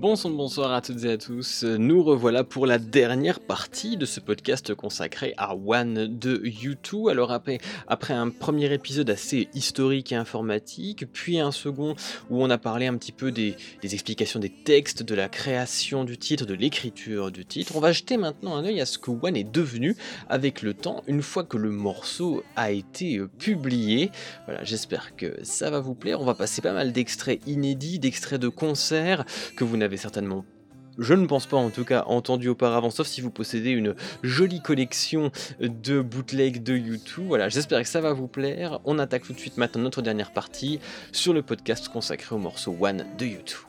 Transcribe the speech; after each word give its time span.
Bonsoir, 0.00 0.72
à 0.72 0.80
toutes 0.80 1.02
et 1.02 1.10
à 1.10 1.18
tous. 1.18 1.64
Nous 1.64 2.04
revoilà 2.04 2.44
pour 2.44 2.66
la 2.66 2.78
dernière 2.78 3.40
partie 3.40 3.96
de 3.96 4.06
ce 4.06 4.20
podcast 4.20 4.72
consacré 4.72 5.34
à 5.36 5.56
One 5.56 6.16
de 6.16 6.38
U2. 6.38 7.10
Alors 7.10 7.32
après, 7.32 7.58
après 7.88 8.14
un 8.14 8.30
premier 8.30 8.72
épisode 8.72 9.10
assez 9.10 9.48
historique 9.54 10.12
et 10.12 10.14
informatique, 10.14 11.12
puis 11.12 11.40
un 11.40 11.50
second 11.50 11.96
où 12.30 12.40
on 12.40 12.48
a 12.48 12.58
parlé 12.58 12.86
un 12.86 12.96
petit 12.96 13.10
peu 13.10 13.32
des, 13.32 13.56
des 13.82 13.94
explications 13.94 14.38
des 14.38 14.50
textes, 14.50 15.02
de 15.02 15.16
la 15.16 15.28
création 15.28 16.04
du 16.04 16.16
titre, 16.16 16.46
de 16.46 16.54
l'écriture 16.54 17.32
du 17.32 17.44
titre, 17.44 17.74
on 17.74 17.80
va 17.80 17.90
jeter 17.90 18.18
maintenant 18.18 18.54
un 18.54 18.64
œil 18.64 18.80
à 18.80 18.86
ce 18.86 18.98
que 18.98 19.10
One 19.10 19.36
est 19.36 19.42
devenu 19.42 19.96
avec 20.28 20.62
le 20.62 20.74
temps, 20.74 21.02
une 21.08 21.22
fois 21.22 21.42
que 21.42 21.56
le 21.56 21.70
morceau 21.70 22.44
a 22.54 22.70
été 22.70 23.20
publié. 23.40 24.12
Voilà, 24.44 24.62
j'espère 24.62 25.16
que 25.16 25.34
ça 25.42 25.70
va 25.70 25.80
vous 25.80 25.96
plaire. 25.96 26.20
On 26.20 26.24
va 26.24 26.34
passer 26.34 26.62
pas 26.62 26.72
mal 26.72 26.92
d'extraits 26.92 27.40
inédits, 27.48 27.98
d'extraits 27.98 28.40
de 28.40 28.48
concerts 28.48 29.24
que 29.56 29.64
vous 29.64 29.76
n'avez 29.76 29.87
certainement 29.96 30.44
je 30.98 31.14
ne 31.14 31.26
pense 31.26 31.46
pas 31.46 31.56
en 31.56 31.70
tout 31.70 31.84
cas 31.84 32.04
entendu 32.06 32.48
auparavant, 32.48 32.90
sauf 32.90 33.06
si 33.06 33.20
vous 33.20 33.30
possédez 33.30 33.70
une 33.70 33.94
jolie 34.22 34.60
collection 34.60 35.30
de 35.60 36.00
bootlegs 36.00 36.62
de 36.62 36.76
YouTube. 36.76 37.24
Voilà, 37.28 37.48
j'espère 37.48 37.80
que 37.82 37.88
ça 37.88 38.00
va 38.00 38.12
vous 38.12 38.26
plaire. 38.26 38.80
On 38.84 38.98
attaque 38.98 39.22
tout 39.22 39.32
de 39.32 39.38
suite 39.38 39.56
maintenant 39.56 39.82
notre 39.82 40.02
dernière 40.02 40.32
partie 40.32 40.80
sur 41.12 41.32
le 41.32 41.42
podcast 41.42 41.88
consacré 41.88 42.34
au 42.34 42.38
morceau 42.38 42.76
One 42.80 43.06
de 43.16 43.26
YouTube. 43.26 43.67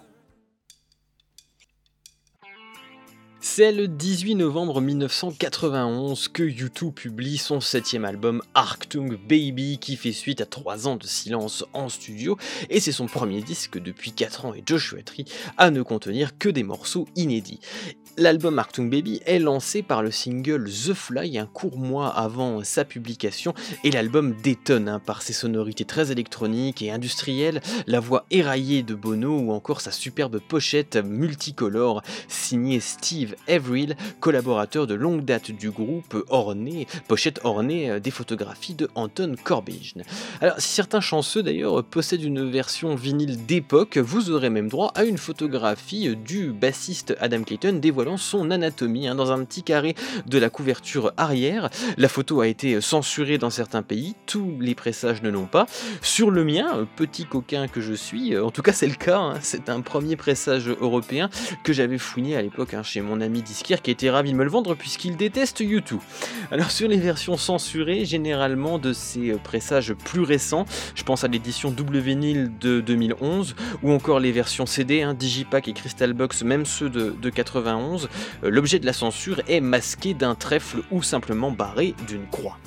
C'est 3.41 3.71
le 3.71 3.87
18 3.87 4.35
novembre 4.35 4.81
1991 4.81 6.27
que 6.27 6.43
U2 6.43 6.91
publie 6.91 7.37
son 7.37 7.61
septième 7.61 8.03
album 8.03 8.41
Arctung 8.53 9.17
Baby 9.17 9.77
qui 9.79 9.95
fait 9.95 10.11
suite 10.11 10.41
à 10.41 10.45
trois 10.45 10.89
ans 10.89 10.97
de 10.97 11.05
silence 11.05 11.63
en 11.71 11.87
studio 11.87 12.37
et 12.69 12.81
c'est 12.81 12.91
son 12.91 13.05
premier 13.05 13.41
disque 13.41 13.81
depuis 13.81 14.11
4 14.11 14.45
ans 14.45 14.53
et 14.53 14.61
Joshua 14.65 15.03
Tree 15.03 15.23
à 15.57 15.71
ne 15.71 15.81
contenir 15.83 16.37
que 16.37 16.49
des 16.49 16.63
morceaux 16.63 17.07
inédits. 17.15 17.61
L'album 18.17 18.59
Arctung 18.59 18.89
Baby 18.89 19.21
est 19.25 19.39
lancé 19.39 19.83
par 19.83 20.03
le 20.03 20.11
single 20.11 20.65
The 20.65 20.93
Fly 20.93 21.37
un 21.37 21.45
court 21.45 21.77
mois 21.77 22.09
avant 22.09 22.61
sa 22.65 22.83
publication 22.83 23.53
et 23.85 23.91
l'album 23.91 24.35
détonne 24.43 24.89
hein, 24.89 24.99
par 24.99 25.21
ses 25.21 25.31
sonorités 25.31 25.85
très 25.85 26.11
électroniques 26.11 26.81
et 26.81 26.91
industrielles, 26.91 27.61
la 27.87 28.01
voix 28.01 28.25
éraillée 28.31 28.83
de 28.83 28.95
Bono 28.95 29.39
ou 29.39 29.53
encore 29.53 29.79
sa 29.79 29.91
superbe 29.91 30.41
pochette 30.45 30.97
multicolore 30.97 32.01
signée 32.27 32.81
Steve 32.81 33.28
Avril, 33.47 33.95
collaborateur 34.19 34.87
de 34.87 34.93
longue 34.93 35.25
date 35.25 35.51
du 35.51 35.71
groupe 35.71 36.23
orné, 36.29 36.87
pochette 37.07 37.39
ornée 37.43 37.89
euh, 37.89 37.99
des 37.99 38.11
photographies 38.11 38.75
de 38.75 38.89
Anton 38.95 39.35
Corbijn. 39.43 40.03
Alors 40.41 40.59
si 40.59 40.69
certains 40.69 41.01
chanceux 41.01 41.43
d'ailleurs 41.43 41.83
possèdent 41.83 42.23
une 42.23 42.49
version 42.49 42.95
vinyle 42.95 43.45
d'époque, 43.45 43.97
vous 43.97 44.31
aurez 44.31 44.49
même 44.49 44.69
droit 44.69 44.91
à 44.95 45.03
une 45.03 45.17
photographie 45.17 46.15
du 46.15 46.51
bassiste 46.51 47.15
Adam 47.19 47.43
Clayton 47.43 47.79
dévoilant 47.81 48.17
son 48.17 48.51
anatomie 48.51 49.07
hein, 49.07 49.15
dans 49.15 49.31
un 49.31 49.43
petit 49.43 49.63
carré 49.63 49.95
de 50.25 50.37
la 50.37 50.49
couverture 50.49 51.13
arrière. 51.17 51.69
La 51.97 52.07
photo 52.09 52.41
a 52.41 52.47
été 52.47 52.81
censurée 52.81 53.37
dans 53.37 53.49
certains 53.49 53.83
pays, 53.83 54.15
tous 54.25 54.57
les 54.59 54.75
pressages 54.75 55.21
ne 55.21 55.29
l'ont 55.29 55.45
pas. 55.45 55.65
Sur 56.01 56.31
le 56.31 56.43
mien, 56.43 56.87
petit 56.95 57.25
coquin 57.25 57.67
que 57.67 57.81
je 57.81 57.93
suis, 57.93 58.33
euh, 58.33 58.45
en 58.45 58.51
tout 58.51 58.61
cas 58.61 58.73
c'est 58.73 58.87
le 58.87 58.95
cas, 58.95 59.19
hein, 59.19 59.33
c'est 59.41 59.69
un 59.69 59.81
premier 59.81 60.15
pressage 60.15 60.69
européen 60.69 61.29
que 61.63 61.73
j'avais 61.73 61.97
fouiné 61.97 62.35
à 62.35 62.41
l'époque 62.41 62.73
hein, 62.73 62.83
chez 62.83 63.01
mon 63.01 63.18
ami 63.21 63.41
disquaire 63.41 63.81
qui 63.81 63.91
était 63.91 64.09
ravi 64.09 64.31
de 64.31 64.37
me 64.37 64.43
le 64.43 64.49
vendre 64.49 64.75
puisqu'il 64.75 65.17
déteste 65.17 65.59
YouTube. 65.59 65.99
Alors 66.51 66.71
sur 66.71 66.87
les 66.87 66.97
versions 66.97 67.37
censurées, 67.37 68.05
généralement 68.05 68.79
de 68.79 68.93
ces 68.93 69.31
euh, 69.31 69.37
pressages 69.37 69.93
plus 69.93 70.21
récents, 70.21 70.65
je 70.95 71.03
pense 71.03 71.23
à 71.23 71.27
l'édition 71.27 71.73
vinyle 71.99 72.51
de 72.59 72.81
2011 72.81 73.55
ou 73.83 73.91
encore 73.91 74.19
les 74.19 74.31
versions 74.31 74.65
CD, 74.65 75.03
Digipack 75.13 75.67
et 75.67 75.73
Crystal 75.73 76.13
Box, 76.13 76.43
même 76.43 76.65
ceux 76.65 76.89
de, 76.89 77.15
de 77.19 77.29
91, 77.29 78.09
euh, 78.43 78.49
l'objet 78.49 78.79
de 78.79 78.85
la 78.85 78.93
censure 78.93 79.41
est 79.47 79.61
masqué 79.61 80.13
d'un 80.13 80.35
trèfle 80.35 80.81
ou 80.91 81.03
simplement 81.03 81.51
barré 81.51 81.95
d'une 82.07 82.27
croix. 82.27 82.57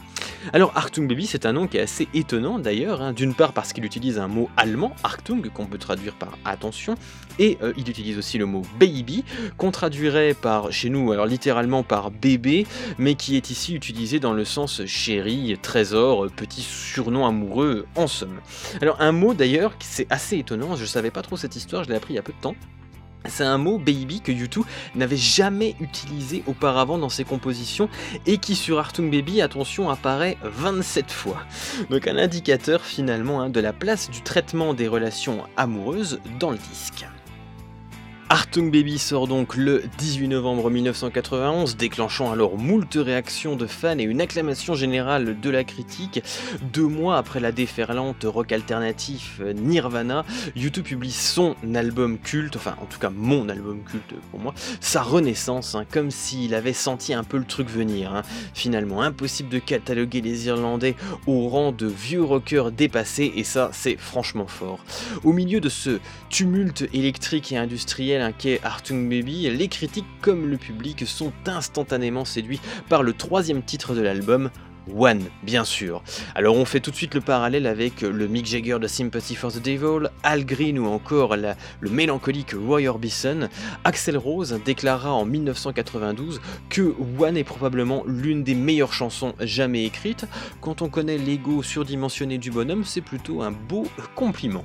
Alors 0.53 0.72
Artung 0.75 1.06
Baby, 1.06 1.26
c'est 1.26 1.47
un 1.47 1.53
nom 1.53 1.69
qui 1.69 1.76
est 1.76 1.80
assez 1.80 2.08
étonnant 2.14 2.58
d'ailleurs, 2.58 3.00
hein. 3.00 3.12
d'une 3.12 3.34
part 3.34 3.53
parce 3.53 3.72
qu'il 3.72 3.84
utilise 3.84 4.19
un 4.19 4.26
mot 4.26 4.50
allemand, 4.56 4.94
Artung, 5.04 5.48
qu'on 5.50 5.66
peut 5.66 5.78
traduire 5.78 6.14
par 6.14 6.36
attention, 6.44 6.97
et 7.38 7.58
euh, 7.62 7.72
il 7.76 7.88
utilise 7.88 8.19
aussi 8.19 8.38
le 8.38 8.47
mot 8.47 8.62
baby, 8.78 9.25
qu'on 9.56 9.70
traduirait 9.70 10.34
par, 10.34 10.72
chez 10.72 10.91
nous, 10.91 11.12
alors 11.12 11.26
littéralement 11.26 11.82
par 11.84 12.10
bébé, 12.10 12.66
mais 12.98 13.14
qui 13.14 13.36
est 13.36 13.50
ici 13.50 13.75
utilisé 13.75 14.19
dans 14.19 14.32
le 14.32 14.44
sens 14.44 14.84
chéri, 14.84 15.56
trésor, 15.62 16.26
petit 16.34 16.62
surnom 16.62 17.26
amoureux, 17.26 17.86
en 17.94 18.08
somme. 18.08 18.41
Alors 18.81 19.00
un 19.00 19.12
mot 19.12 19.34
d'ailleurs, 19.34 19.75
c'est 19.81 20.06
assez 20.10 20.38
étonnant, 20.38 20.75
je 20.76 20.84
savais 20.84 21.10
pas 21.10 21.22
trop 21.22 21.36
cette 21.36 21.54
histoire, 21.56 21.84
je 21.84 21.88
l'ai 21.88 21.97
appris 21.97 22.14
il 22.14 22.16
y 22.16 22.20
a 22.20 22.22
peu 22.22 22.32
de 22.32 22.41
temps, 22.41 22.56
c'est 23.26 23.44
un 23.44 23.58
mot 23.58 23.78
baby 23.78 24.20
que 24.20 24.32
U2 24.32 24.62
n'avait 24.94 25.16
jamais 25.16 25.74
utilisé 25.80 26.42
auparavant 26.46 26.98
dans 26.98 27.08
ses 27.08 27.24
compositions 27.24 27.88
et 28.26 28.38
qui 28.38 28.54
sur 28.54 28.78
Artung 28.78 29.10
Baby, 29.10 29.40
attention, 29.40 29.90
apparaît 29.90 30.36
27 30.42 31.10
fois. 31.10 31.38
Donc 31.90 32.06
un 32.06 32.16
indicateur 32.16 32.82
finalement 32.82 33.40
hein, 33.40 33.50
de 33.50 33.60
la 33.60 33.72
place 33.72 34.10
du 34.10 34.22
traitement 34.22 34.74
des 34.74 34.88
relations 34.88 35.44
amoureuses 35.56 36.20
dans 36.38 36.50
le 36.50 36.58
disque. 36.58 37.06
Artung 38.32 38.70
Baby 38.70 38.98
sort 38.98 39.28
donc 39.28 39.56
le 39.56 39.82
18 39.98 40.28
novembre 40.28 40.70
1991, 40.70 41.76
déclenchant 41.76 42.32
alors 42.32 42.56
moult 42.56 42.94
réactions 42.94 43.56
de 43.56 43.66
fans 43.66 43.98
et 43.98 44.04
une 44.04 44.22
acclamation 44.22 44.75
générale 44.75 45.38
de 45.38 45.50
la 45.50 45.65
critique. 45.65 46.22
Deux 46.72 46.87
mois 46.87 47.19
après 47.19 47.41
la 47.41 47.53
déferlante 47.53 48.25
rock 48.25 48.53
alternatif 48.53 49.43
Nirvana, 49.54 50.25
YouTube 50.56 50.87
publie 50.87 51.10
son 51.10 51.56
album 51.75 52.19
culte, 52.19 52.56
enfin 52.56 52.75
en 52.81 52.87
tout 52.87 52.98
cas 52.98 53.10
mon 53.10 53.50
album 53.50 53.82
culte 53.84 54.15
pour 54.31 54.41
moi, 54.41 54.54
sa 54.81 55.03
renaissance, 55.03 55.75
hein, 55.75 55.84
comme 55.93 56.10
s'il 56.10 56.54
avait 56.54 56.72
senti 56.72 57.12
un 57.12 57.25
peu 57.25 57.37
le 57.37 57.44
truc 57.44 57.69
venir. 57.69 58.14
Hein. 58.14 58.22
Finalement, 58.54 59.03
impossible 59.03 59.50
de 59.50 59.59
cataloguer 59.59 60.22
les 60.22 60.47
Irlandais 60.47 60.97
au 61.26 61.49
rang 61.49 61.70
de 61.70 61.87
vieux 61.87 62.25
rockers 62.25 62.72
dépassés, 62.72 63.31
et 63.37 63.44
ça 63.44 63.69
c'est 63.75 63.99
franchement 63.99 64.47
fort. 64.47 64.78
Au 65.22 65.34
milieu 65.34 65.60
de 65.60 65.69
ce 65.69 66.00
tumulte 66.31 66.88
électrique 66.94 67.53
et 67.53 67.59
industriel, 67.59 68.21
qu'est 68.30 68.62
Artung 68.62 69.08
Baby, 69.08 69.50
les 69.50 69.66
critiques 69.66 70.06
comme 70.20 70.48
le 70.48 70.56
public 70.56 71.04
sont 71.06 71.32
instantanément 71.46 72.24
séduits 72.24 72.60
par 72.88 73.02
le 73.02 73.14
troisième 73.14 73.62
titre 73.62 73.94
de 73.96 74.02
l'album, 74.02 74.50
One, 74.91 75.22
bien 75.43 75.65
sûr. 75.65 76.03
Alors 76.34 76.56
on 76.56 76.65
fait 76.65 76.81
tout 76.81 76.91
de 76.91 76.97
suite 76.97 77.15
le 77.15 77.20
parallèle 77.20 77.66
avec 77.66 78.00
le 78.00 78.26
Mick 78.26 78.47
Jagger 78.47 78.78
de 78.81 78.88
Sympathy 78.88 79.34
for 79.34 79.53
the 79.53 79.62
Devil, 79.62 80.09
Al 80.22 80.44
Green 80.44 80.78
ou 80.78 80.87
encore 80.87 81.37
le 81.37 81.91
mélancolique 81.91 82.54
Roy 82.54 82.87
Orbison. 82.88 83.48
Axel 83.84 84.16
Rose 84.16 84.59
déclara 84.65 85.12
en 85.12 85.25
1992 85.25 86.41
que 86.69 86.94
One 87.19 87.37
est 87.37 87.44
probablement 87.44 88.03
l'une 88.06 88.43
des 88.43 88.54
meilleures 88.54 88.93
chansons 88.93 89.34
jamais 89.41 89.84
écrites. 89.84 90.26
Quand 90.60 90.82
on 90.82 90.88
connaît 90.88 91.19
l'ego 91.19 91.62
surdimensionné 91.62 92.38
du 92.38 92.50
bonhomme, 92.50 92.84
c'est 92.84 93.00
plutôt 93.00 93.43
un 93.43 93.53
beau 93.53 93.87
compliment. 94.14 94.64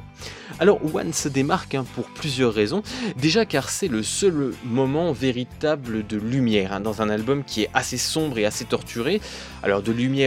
Alors 0.60 0.80
One 0.96 1.14
se 1.14 1.30
démarque 1.30 1.76
hein, 1.76 1.86
pour 1.94 2.06
plusieurs 2.06 2.54
raisons. 2.54 2.82
Déjà 3.18 3.46
car 3.46 3.70
c'est 3.70 3.88
le 3.88 4.02
seul 4.02 4.54
moment 4.64 5.12
véritable 5.12 6.06
de 6.08 6.18
lumière 6.18 6.74
hein, 6.74 6.80
dans 6.80 7.02
un 7.02 7.10
album 7.10 7.44
qui 7.44 7.64
est 7.64 7.70
assez 7.74 7.98
sombre 7.98 8.40
et 8.40 8.46
assez 8.46 8.66
torturé. 8.66 9.22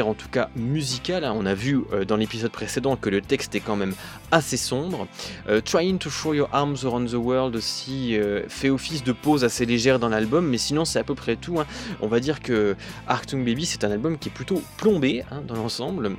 En 0.02 0.14
tout 0.14 0.28
cas 0.28 0.50
musicale, 0.56 1.24
hein. 1.24 1.32
on 1.34 1.46
a 1.46 1.54
vu 1.54 1.80
euh, 1.92 2.04
dans 2.04 2.16
l'épisode 2.16 2.50
précédent 2.50 2.96
que 2.96 3.08
le 3.08 3.22
texte 3.22 3.54
est 3.54 3.60
quand 3.60 3.76
même 3.76 3.94
assez 4.30 4.56
sombre. 4.56 5.06
Euh, 5.48 5.60
Trying 5.60 5.98
to 5.98 6.10
Throw 6.10 6.34
Your 6.34 6.48
Arms 6.52 6.76
Around 6.84 7.10
the 7.10 7.14
World 7.14 7.56
aussi 7.56 8.16
euh, 8.16 8.42
fait 8.48 8.68
office 8.68 9.02
de 9.02 9.12
pause 9.12 9.42
assez 9.42 9.64
légère 9.64 9.98
dans 9.98 10.10
l'album, 10.10 10.46
mais 10.46 10.58
sinon 10.58 10.84
c'est 10.84 10.98
à 10.98 11.04
peu 11.04 11.14
près 11.14 11.36
tout. 11.36 11.60
Hein. 11.60 11.66
On 12.00 12.08
va 12.08 12.20
dire 12.20 12.40
que 12.40 12.76
Arctung 13.06 13.44
Baby 13.44 13.64
c'est 13.64 13.82
un 13.84 13.90
album 13.90 14.18
qui 14.18 14.28
est 14.28 14.32
plutôt 14.32 14.62
plombé 14.76 15.24
hein, 15.30 15.42
dans 15.46 15.54
l'ensemble. 15.54 16.10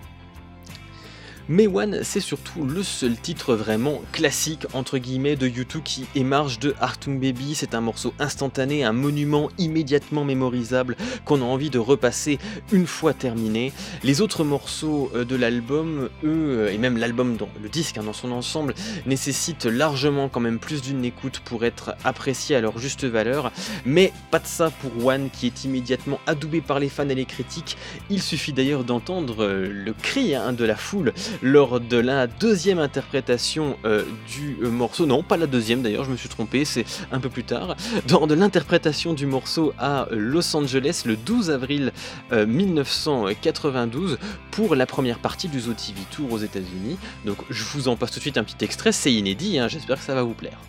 Mais 1.52 1.68
One, 1.68 2.00
c'est 2.04 2.22
surtout 2.22 2.64
le 2.64 2.82
seul 2.82 3.18
titre 3.18 3.56
vraiment 3.56 4.02
classique 4.14 4.66
entre 4.72 4.98
guillemets 4.98 5.36
de 5.36 5.50
U2 5.50 5.82
qui 5.84 6.06
émarge 6.16 6.60
de 6.60 6.74
Artung 6.80 7.20
Baby. 7.20 7.56
C'est 7.56 7.76
un 7.76 7.82
morceau 7.82 8.14
instantané, 8.20 8.86
un 8.86 8.94
monument 8.94 9.50
immédiatement 9.58 10.24
mémorisable 10.24 10.96
qu'on 11.26 11.42
a 11.42 11.44
envie 11.44 11.70
de 11.70 11.78
repasser 11.78 12.40
une 12.72 12.88
fois 12.88 13.14
terminé. 13.14 13.74
Les 14.02 14.22
autres 14.22 14.46
morceaux 14.46 15.12
euh, 15.14 15.26
de 15.26 15.36
l'album, 15.36 16.08
eux, 16.24 16.70
et 16.72 16.78
même 16.78 16.96
l'album 16.98 17.36
le 17.62 17.68
disque 17.68 17.98
hein, 17.98 18.04
dans 18.04 18.14
son 18.14 18.32
ensemble, 18.32 18.74
nécessitent 19.06 19.66
largement 19.66 20.30
quand 20.30 20.40
même 20.40 20.58
plus 20.58 20.82
d'une 20.82 21.04
écoute 21.04 21.42
pour 21.44 21.66
être 21.66 21.96
appréciés 22.06 22.56
à 22.56 22.62
leur 22.62 22.78
juste 22.78 23.04
valeur. 23.04 23.52
Mais 23.86 24.14
pas 24.32 24.40
de 24.40 24.48
ça 24.48 24.70
pour 24.70 25.06
One 25.06 25.30
qui 25.30 25.48
est 25.48 25.66
immédiatement 25.66 26.22
adoubé 26.28 26.62
par 26.62 26.80
les 26.80 26.88
fans 26.88 27.10
et 27.10 27.16
les 27.16 27.26
critiques. 27.26 27.76
Il 28.10 28.22
suffit 28.22 28.54
d'ailleurs 28.54 28.86
d'entendre 28.86 29.44
euh, 29.44 29.68
le 29.68 29.92
cri 29.92 30.34
hein, 30.34 30.54
de 30.54 30.64
la 30.64 30.78
foule 30.78 31.12
lors 31.42 31.80
de 31.80 31.98
la 31.98 32.28
deuxième 32.28 32.80
interprétation 32.80 33.78
euh, 33.86 34.04
du 34.28 34.58
euh, 34.62 34.70
morceau. 34.70 35.06
Non, 35.06 35.24
pas 35.24 35.38
la 35.38 35.48
deuxième 35.48 35.82
d'ailleurs, 35.82 36.06
je 36.06 36.12
me 36.12 36.18
suis 36.18 36.30
trompé, 36.30 36.66
c'est 36.66 36.86
un 37.12 37.20
peu 37.20 37.30
plus 37.30 37.44
tard. 37.44 37.76
Dans 38.08 38.28
de 38.28 38.34
l'interprétation 38.34 39.14
du 39.14 39.26
morceau 39.26 39.74
à 39.78 40.08
Los 40.12 40.56
Angeles 40.56 41.04
le 41.06 41.16
12 41.16 41.52
avril 41.52 41.92
1992 42.32 44.14
euh, 44.14 44.18
pour 44.52 44.76
la 44.76 44.86
première 44.86 45.20
partie 45.20 45.48
du 45.48 45.60
Zo 45.60 45.74
TV 45.74 46.00
Tour 46.12 46.32
aux 46.32 46.40
États-Unis. 46.40 46.98
Donc 47.26 47.38
je 47.50 47.64
vous 47.74 47.88
en 47.88 47.96
passe 47.96 48.12
tout 48.12 48.20
de 48.20 48.24
suite 48.24 48.38
un 48.38 48.44
petit 48.44 48.64
extrait, 48.64 48.92
c'est 48.92 49.14
inédit, 49.14 49.60
hein, 49.60 49.68
j'espère 49.68 49.98
que 49.98 50.04
ça 50.04 50.16
va 50.16 50.24
vous 50.24 50.34
plaire. 50.34 50.60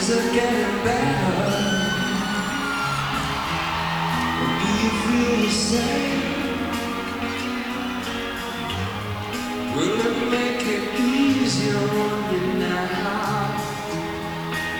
days 0.00 0.16
are 0.16 0.32
getting 0.32 0.84
better. 0.84 1.50
Do 4.60 4.68
you 4.82 4.90
feel 5.02 5.36
the 5.42 5.50
same? 5.50 6.20
Will 9.76 10.00
it 10.00 10.30
make 10.30 10.62
it 10.66 11.00
easier 11.00 11.76
on 11.76 12.32
you 12.32 12.44
now? 12.58 13.48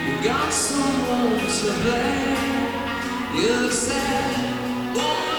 You 0.07 0.25
got 0.25 0.53
someone 0.53 1.39
to 1.39 1.73
blame. 1.83 2.37
You 3.35 3.71
said, 3.71 4.97
oh. 4.97 5.30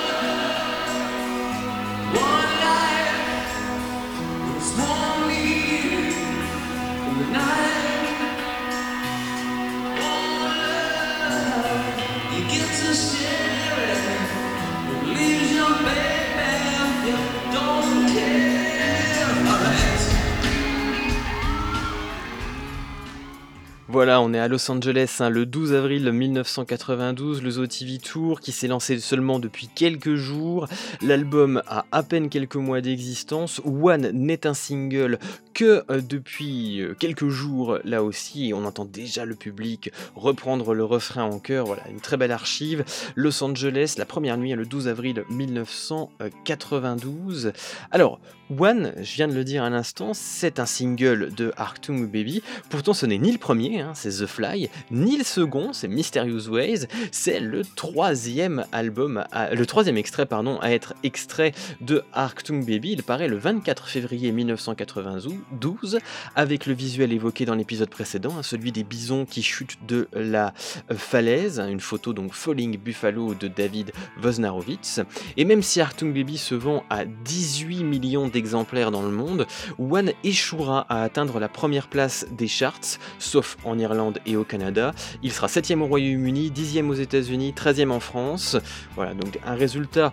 fue 24.02 24.11
On 24.24 24.36
est 24.36 24.40
à 24.40 24.48
Los 24.48 24.70
Angeles 24.70 25.18
hein, 25.20 25.32
le 25.32 25.48
12 25.48 25.74
avril 25.74 26.12
1992, 26.12 27.42
le 27.42 27.50
Zo 27.50 27.66
TV 27.66 27.98
Tour 27.98 28.40
qui 28.40 28.52
s'est 28.52 28.68
lancé 28.68 29.00
seulement 29.00 29.40
depuis 29.40 29.68
quelques 29.68 30.14
jours. 30.14 30.68
L'album 31.02 31.64
a 31.66 31.88
à 31.92 32.04
peine 32.04 32.30
quelques 32.30 32.56
mois 32.56 32.82
d'existence. 32.82 33.60
One 33.66 34.12
n'est 34.12 34.46
un 34.46 34.54
single 34.54 35.18
que 35.56 35.84
euh, 35.90 36.02
depuis 36.02 36.82
euh, 36.82 36.94
quelques 36.94 37.30
jours 37.30 37.80
là 37.84 38.04
aussi 38.04 38.54
on 38.56 38.64
entend 38.64 38.86
déjà 38.86 39.26
le 39.26 39.34
public 39.34 39.92
reprendre 40.16 40.76
le 40.76 40.84
refrain 40.84 41.24
en 41.24 41.40
chœur. 41.40 41.66
Voilà, 41.66 41.90
une 41.90 42.00
très 42.00 42.16
belle 42.16 42.32
archive. 42.32 42.86
Los 43.16 43.44
Angeles, 43.44 43.96
la 43.98 44.06
première 44.06 44.38
nuit 44.38 44.54
le 44.54 44.68
12 44.68 44.88
avril 44.88 45.24
1992. 45.32 47.54
Alors, 47.90 48.20
One, 48.60 48.94
je 49.02 49.16
viens 49.16 49.30
de 49.30 49.34
le 49.34 49.46
dire 49.46 49.64
à 49.64 49.70
l'instant, 49.70 50.14
c'est 50.14 50.60
un 50.60 50.66
single 50.66 51.34
de 51.34 51.54
Arctum 51.56 52.06
Baby. 52.06 52.44
Pourtant, 52.70 52.94
ce 52.94 53.06
n'est 53.06 53.18
ni 53.18 53.32
le 53.32 53.38
premier, 53.38 53.80
hein, 53.80 53.94
The 54.12 54.28
Fly, 54.28 54.70
ni 54.92 55.18
le 55.18 55.24
second, 55.24 55.74
c'est 55.74 55.88
Mysterious 55.88 56.48
Ways. 56.50 56.88
C'est 57.12 57.40
le 57.40 57.64
troisième 57.64 58.66
album, 58.72 59.24
le 59.52 59.66
troisième 59.66 59.98
extrait, 59.98 60.28
à 60.62 60.72
être 60.72 60.94
extrait 61.04 61.54
de 61.82 62.04
Arctum 62.14 62.64
Baby. 62.64 62.92
Il 62.92 63.04
paraît 63.04 63.28
le 63.28 63.38
24 63.38 63.88
février 63.88 64.32
1992, 64.32 66.00
avec 66.36 66.66
le 66.66 66.74
visuel 66.74 67.12
évoqué 67.12 67.46
dans 67.46 67.56
l'épisode 67.56 67.90
précédent, 67.90 68.36
hein, 68.38 68.44
celui 68.44 68.72
des 68.72 68.84
bisons 68.84 69.26
qui 69.26 69.42
chutent 69.42 69.78
de 69.88 70.08
la 70.14 70.54
euh, 70.92 70.96
falaise, 70.96 71.60
une 71.60 71.80
photo 71.80 72.14
donc 72.14 72.34
Falling 72.34 72.78
Buffalo 72.78 73.34
de 73.34 73.48
David 73.48 73.92
Wosnarowitz. 74.24 75.02
Et 75.38 75.46
même 75.46 75.62
si 75.62 75.82
Arctum 75.82 76.14
Baby 76.14 76.38
se 76.38 76.56
vend 76.56 76.84
à 76.90 77.06
18 77.06 77.84
millions 77.84 78.28
d'exemplaires, 78.28 78.52
exemplaires 78.52 78.92
dans 78.92 79.02
le 79.02 79.12
monde, 79.12 79.48
One 79.80 80.12
échouera 80.26 80.86
à 80.90 81.04
atteindre 81.04 81.40
la 81.40 81.48
première 81.48 81.88
place 81.88 82.26
des 82.32 82.50
charts, 82.50 83.00
sauf 83.18 83.56
en 83.64 83.80
Irlande 83.80 84.01
et 84.26 84.36
au 84.36 84.44
Canada. 84.44 84.94
Il 85.24 85.32
sera 85.32 85.48
7 85.48 85.72
au 85.72 85.86
Royaume-Uni, 85.86 86.52
10 86.52 86.82
aux 86.90 86.94
États-Unis, 86.94 87.54
13 87.54 87.82
en 87.90 88.00
France. 88.00 88.58
Voilà, 88.96 89.14
donc 89.14 89.40
un 89.46 89.56
résultat, 89.56 90.12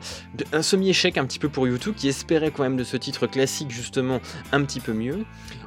un 0.53 0.63
semi-échec 0.63 1.19
un 1.19 1.25
petit 1.25 1.39
peu 1.39 1.49
pour 1.49 1.67
YouTube 1.67 1.95
qui 1.97 2.09
espérait 2.09 2.51
quand 2.51 2.63
même 2.63 2.77
de 2.77 2.85
ce 2.85 2.97
titre 2.97 3.27
classique 3.27 3.71
justement 3.71 4.21
un 4.53 4.63
petit 4.63 4.81
peu 4.81 4.93
mieux. 4.93 5.25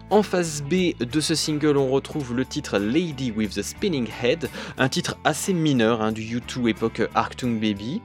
En 0.09 0.23
face 0.23 0.61
B 0.61 0.93
de 0.99 1.21
ce 1.21 1.35
single, 1.35 1.77
on 1.77 1.89
retrouve 1.89 2.35
le 2.35 2.43
titre 2.43 2.77
Lady 2.77 3.31
with 3.31 3.55
the 3.55 3.61
Spinning 3.61 4.09
Head, 4.21 4.49
un 4.77 4.89
titre 4.89 5.17
assez 5.23 5.53
mineur 5.53 6.01
hein, 6.01 6.11
du 6.11 6.21
U2 6.21 6.67
époque 6.67 7.01
Arctung 7.15 7.59
Baby. 7.61 8.01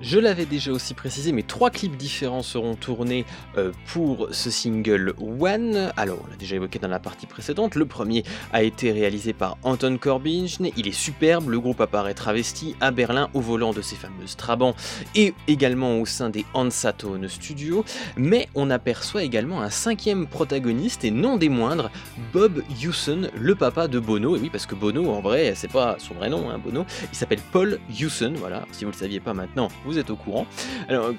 Je 0.00 0.20
l'avais 0.20 0.46
déjà 0.46 0.70
aussi 0.70 0.94
précisé, 0.94 1.32
mais 1.32 1.42
trois 1.42 1.70
clips 1.70 1.96
différents 1.96 2.42
seront 2.42 2.76
tournés 2.76 3.24
euh, 3.56 3.72
pour 3.92 4.28
ce 4.30 4.48
single 4.48 5.12
One. 5.18 5.92
Alors, 5.96 6.18
on 6.24 6.30
l'a 6.30 6.36
déjà 6.36 6.54
évoqué 6.54 6.78
dans 6.78 6.88
la 6.88 7.00
partie 7.00 7.26
précédente. 7.26 7.74
Le 7.74 7.84
premier 7.84 8.22
a 8.52 8.62
été 8.62 8.92
réalisé 8.92 9.32
par 9.32 9.58
Anton 9.64 9.98
Corbijn. 10.00 10.46
Il 10.76 10.86
est 10.86 10.92
superbe. 10.92 11.48
Le 11.48 11.58
groupe 11.58 11.80
apparaît 11.80 12.14
travesti 12.14 12.76
à 12.80 12.92
Berlin 12.92 13.28
au 13.34 13.40
volant 13.40 13.72
de 13.72 13.82
ses 13.82 13.96
fameuses 13.96 14.36
Trabant 14.36 14.76
et 15.16 15.34
également 15.48 15.98
au 16.00 16.06
sein 16.06 16.30
des 16.30 16.46
Hansatone 16.54 17.28
Studios. 17.28 17.84
Mais 18.16 18.48
on 18.54 18.70
aperçoit 18.70 19.24
également 19.24 19.62
un 19.62 19.70
cinquième 19.70 20.28
protagoniste 20.28 21.04
et 21.04 21.10
non 21.10 21.36
des 21.36 21.48
moindres, 21.48 21.90
Bob 22.32 22.62
Hewson, 22.80 23.30
le 23.36 23.54
papa 23.56 23.88
de 23.88 23.98
Bono. 23.98 24.36
Et 24.36 24.40
oui, 24.40 24.48
parce 24.48 24.66
que 24.66 24.76
Bono, 24.76 25.10
en 25.10 25.20
vrai, 25.20 25.54
c'est 25.56 25.72
pas 25.72 25.96
son 25.98 26.14
vrai 26.14 26.28
nom, 26.28 26.50
hein, 26.50 26.58
Bono. 26.64 26.86
Il 27.12 27.16
s'appelle 27.16 27.40
Paul 27.50 27.80
Hewson. 27.90 28.34
Voilà, 28.36 28.64
si 28.70 28.84
vous 28.84 28.92
le 28.92 28.96
saviez 28.96 29.18
pas 29.18 29.34
maintenant, 29.34 29.68
vous 29.88 29.98
êtes 29.98 30.10
au 30.10 30.16
courant. 30.16 30.46
Alors, 30.88 31.12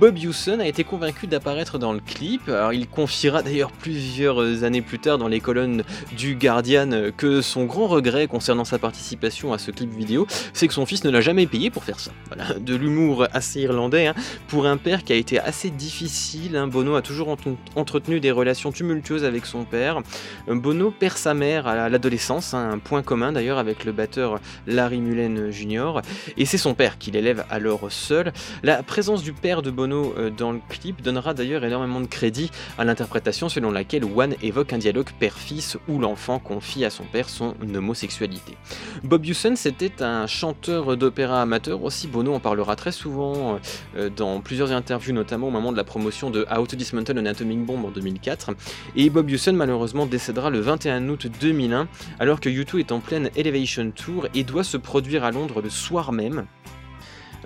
Bob 0.00 0.18
Hewson 0.18 0.58
a 0.58 0.66
été 0.66 0.82
convaincu 0.82 1.28
d'apparaître 1.28 1.78
dans 1.78 1.92
le 1.92 2.00
clip. 2.00 2.48
Alors, 2.48 2.72
il 2.72 2.88
confiera 2.88 3.42
d'ailleurs 3.42 3.70
plusieurs 3.70 4.64
années 4.64 4.82
plus 4.82 4.98
tard 4.98 5.16
dans 5.16 5.28
les 5.28 5.38
colonnes 5.38 5.84
du 6.16 6.34
Guardian 6.34 7.12
que 7.16 7.40
son 7.40 7.66
grand 7.66 7.86
regret 7.86 8.26
concernant 8.26 8.64
sa 8.64 8.80
participation 8.80 9.52
à 9.52 9.58
ce 9.58 9.70
clip 9.70 9.92
vidéo, 9.94 10.26
c'est 10.52 10.66
que 10.66 10.74
son 10.74 10.86
fils 10.86 11.04
ne 11.04 11.10
l'a 11.10 11.20
jamais 11.20 11.46
payé 11.46 11.70
pour 11.70 11.84
faire 11.84 12.00
ça. 12.00 12.10
Voilà, 12.26 12.54
de 12.58 12.74
l'humour 12.74 13.28
assez 13.32 13.60
irlandais 13.60 14.08
hein. 14.08 14.14
pour 14.48 14.66
un 14.66 14.76
père 14.76 15.04
qui 15.04 15.12
a 15.12 15.16
été 15.16 15.38
assez 15.38 15.70
difficile. 15.70 16.56
Hein. 16.56 16.66
Bono 16.66 16.96
a 16.96 17.02
toujours 17.02 17.36
entretenu 17.76 18.18
des 18.18 18.32
relations 18.32 18.72
tumultueuses 18.72 19.24
avec 19.24 19.46
son 19.46 19.64
père. 19.64 20.00
Bono 20.48 20.90
perd 20.90 21.16
sa 21.16 21.34
mère 21.34 21.68
à 21.68 21.88
l'adolescence, 21.88 22.54
hein, 22.54 22.70
un 22.72 22.78
point 22.78 23.02
commun 23.02 23.30
d'ailleurs 23.30 23.58
avec 23.58 23.84
le 23.84 23.92
batteur 23.92 24.40
Larry 24.66 25.00
Mullen 25.00 25.52
Jr. 25.52 26.00
Et 26.36 26.44
c'est 26.44 26.58
son 26.58 26.74
père 26.74 26.98
qui 26.98 27.12
l'élève 27.12 27.44
alors 27.50 27.86
seul 27.90 28.15
la 28.62 28.82
présence 28.82 29.22
du 29.22 29.32
père 29.32 29.62
de 29.62 29.70
Bono 29.70 30.14
euh, 30.16 30.30
dans 30.30 30.52
le 30.52 30.60
clip 30.68 31.02
donnera 31.02 31.34
d'ailleurs 31.34 31.64
énormément 31.64 32.00
de 32.00 32.06
crédit 32.06 32.50
à 32.78 32.84
l'interprétation 32.84 33.48
selon 33.48 33.70
laquelle 33.70 34.04
One 34.04 34.34
évoque 34.42 34.72
un 34.72 34.78
dialogue 34.78 35.10
père-fils 35.18 35.76
où 35.88 35.98
l'enfant 35.98 36.38
confie 36.38 36.84
à 36.84 36.90
son 36.90 37.04
père 37.04 37.28
son 37.28 37.54
homosexualité. 37.74 38.56
Bob 39.04 39.24
Hewson, 39.24 39.54
c'était 39.56 40.02
un 40.02 40.26
chanteur 40.26 40.96
d'opéra 40.96 41.42
amateur 41.42 41.82
aussi, 41.82 42.08
Bono 42.08 42.34
en 42.34 42.40
parlera 42.40 42.76
très 42.76 42.92
souvent 42.92 43.58
euh, 43.96 44.10
dans 44.10 44.40
plusieurs 44.40 44.72
interviews, 44.72 45.12
notamment 45.12 45.48
au 45.48 45.50
moment 45.50 45.72
de 45.72 45.76
la 45.76 45.84
promotion 45.84 46.30
de 46.30 46.46
How 46.50 46.66
to 46.66 46.76
Dismantle 46.76 47.18
an 47.18 47.26
Atomic 47.26 47.64
Bomb 47.64 47.84
en 47.84 47.90
2004. 47.90 48.52
Et 48.96 49.10
Bob 49.10 49.30
Hewson 49.30 49.52
malheureusement 49.52 50.06
décédera 50.06 50.50
le 50.50 50.60
21 50.60 51.08
août 51.08 51.26
2001 51.40 51.88
alors 52.18 52.40
que 52.40 52.48
U2 52.48 52.80
est 52.80 52.92
en 52.92 53.00
pleine 53.00 53.30
Elevation 53.36 53.90
Tour 53.90 54.28
et 54.34 54.44
doit 54.44 54.64
se 54.64 54.76
produire 54.76 55.24
à 55.24 55.30
Londres 55.30 55.60
le 55.62 55.70
soir 55.70 56.12
même. 56.12 56.46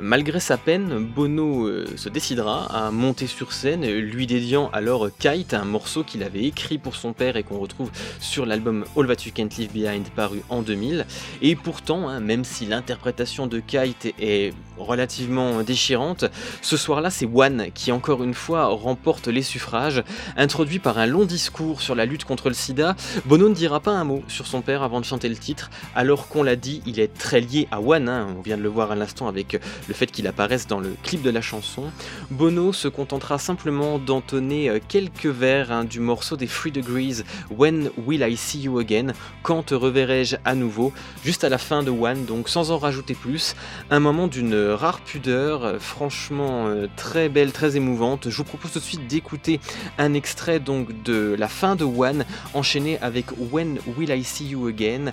Malgré 0.02 0.40
sa 0.40 0.57
peine, 0.57 1.04
Bono 1.04 1.66
euh, 1.66 1.87
se 1.97 2.09
décidera 2.09 2.66
à 2.66 2.90
monter 2.90 3.26
sur 3.26 3.52
scène, 3.52 3.87
lui 3.87 4.26
dédiant 4.26 4.71
alors 4.73 5.09
Kite, 5.19 5.54
un 5.54 5.64
morceau 5.64 6.04
qu'il 6.04 6.23
avait 6.23 6.45
écrit 6.45 6.78
pour 6.78 6.95
son 6.95 7.12
père 7.12 7.37
et 7.37 7.42
qu'on 7.42 7.59
retrouve 7.59 7.90
sur 8.21 8.47
l'album 8.47 8.85
All 8.97 9.07
That 9.07 9.25
You 9.26 9.33
Can't 9.35 9.49
Leave 9.59 9.73
Behind 9.73 10.09
paru 10.11 10.42
en 10.49 10.62
2000. 10.62 11.07
Et 11.42 11.57
pourtant, 11.57 12.09
hein, 12.09 12.21
même 12.21 12.45
si 12.45 12.66
l'interprétation 12.66 13.47
de 13.47 13.61
Kite 13.61 14.14
est 14.19 14.54
relativement 14.84 15.62
déchirante, 15.62 16.25
ce 16.62 16.76
soir-là 16.76 17.10
c'est 17.10 17.26
One 17.26 17.66
qui 17.75 17.92
encore 17.92 18.22
une 18.22 18.34
fois 18.34 18.66
remporte 18.66 19.28
les 19.28 19.42
suffrages. 19.42 20.02
Introduit 20.37 20.78
par 20.78 20.99
un 20.99 21.06
long 21.06 21.25
discours 21.25 21.80
sur 21.80 21.94
la 21.94 22.06
lutte 22.06 22.25
contre 22.25 22.49
le 22.49 22.54
sida, 22.54 22.96
Bono 23.26 23.49
ne 23.49 23.54
dira 23.54 23.80
pas 23.80 23.92
un 23.92 24.04
mot 24.04 24.22
sur 24.28 24.46
son 24.46 24.62
père 24.62 24.82
avant 24.82 25.00
de 25.00 25.04
chanter 25.04 25.28
le 25.28 25.37
titre, 25.37 25.70
alors 25.94 26.28
qu'on 26.28 26.42
l'a 26.42 26.56
dit, 26.56 26.82
il 26.87 27.00
est 27.00 27.12
très 27.12 27.40
lié 27.40 27.68
à 27.70 27.80
One, 27.80 28.08
hein. 28.08 28.28
on 28.37 28.40
vient 28.40 28.56
de 28.56 28.62
le 28.62 28.68
voir 28.68 28.92
à 28.92 28.94
l'instant 28.94 29.28
avec 29.28 29.60
le 29.88 29.94
fait 29.94 30.06
qu'il 30.06 30.26
apparaisse 30.26 30.66
dans 30.66 30.80
le 30.80 30.96
clip 31.02 31.22
de 31.22 31.30
la 31.30 31.40
chanson, 31.40 31.84
Bono 32.30 32.72
se 32.72 32.88
contentera 32.88 33.38
simplement 33.38 33.99
d'entonner 33.99 34.80
quelques 34.88 35.26
vers 35.26 35.72
hein, 35.72 35.84
du 35.84 36.00
morceau 36.00 36.37
des 36.37 36.46
Three 36.46 36.72
Degrees 36.72 37.22
When 37.50 37.90
Will 38.06 38.22
I 38.22 38.37
See 38.37 38.60
You 38.60 38.78
Again? 38.78 39.12
Quand 39.42 39.64
te 39.64 39.75
reverrai-je 39.75 40.37
à 40.44 40.54
nouveau? 40.54 40.92
Juste 41.25 41.44
à 41.44 41.49
la 41.49 41.58
fin 41.58 41.82
de 41.82 41.90
One, 41.90 42.25
donc 42.25 42.49
sans 42.49 42.70
en 42.70 42.78
rajouter 42.78 43.14
plus. 43.14 43.54
Un 43.90 44.00
moment 44.00 44.26
d'une 44.26 44.70
rare 44.75 45.00
pudeur, 45.00 45.65
euh, 45.65 45.79
franchement 45.79 46.67
euh, 46.69 46.87
très 46.97 47.29
belle, 47.29 47.53
très 47.53 47.77
émouvante. 47.77 48.29
Je 48.31 48.37
vous 48.37 48.45
propose 48.45 48.73
tout 48.73 48.79
de 48.79 48.85
suite 48.85 49.07
d'écouter 49.07 49.61
un 49.99 50.15
extrait 50.15 50.61
donc 50.61 51.03
de 51.03 51.35
la 51.39 51.49
fin 51.49 51.77
de 51.77 51.85
One 51.85 52.25
enchaîné 52.55 52.99
avec 53.00 53.27
When 53.53 53.79
Will 53.97 54.11
I 54.11 54.25
See 54.25 54.49
You 54.49 54.67
Again 54.67 55.12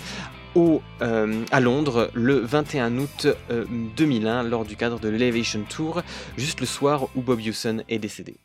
euh, 1.02 1.46
à 1.52 1.60
Londres 1.60 2.10
le 2.14 2.40
21 2.40 2.98
août 2.98 3.28
2001 3.96 4.46
euh, 4.46 4.50
lors 4.50 4.66
du 4.66 4.76
cadre 4.76 5.00
de 5.00 5.08
l'Elevation 5.08 5.64
Tour, 5.70 6.02
juste 6.36 6.62
le 6.62 6.66
soir 6.66 7.10
où 7.16 7.22
Bob 7.22 7.40
Hewson 7.40 7.84
est 7.90 8.00
décédé. 8.00 8.38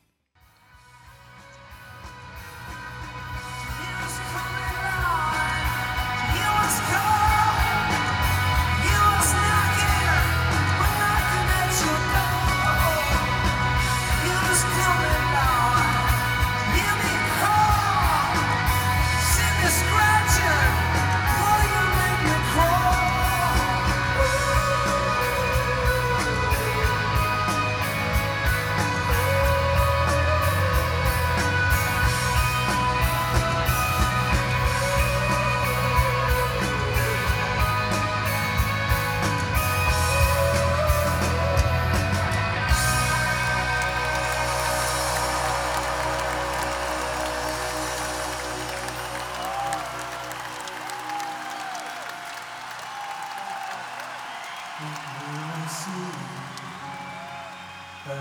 When 58.05 58.17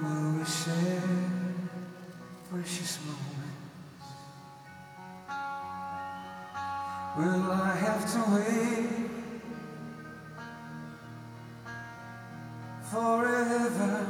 will 0.00 0.38
we 0.38 0.44
share 0.46 1.02
precious 2.48 2.98
moments? 3.04 4.06
Will 7.18 7.52
I 7.52 7.76
have 7.76 8.10
to 8.12 8.20
wait 8.32 9.10
forever? 12.90 14.06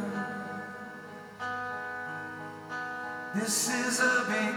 This 3.34 3.56
is 3.74 3.98
a 3.98 4.24
big 4.28 4.55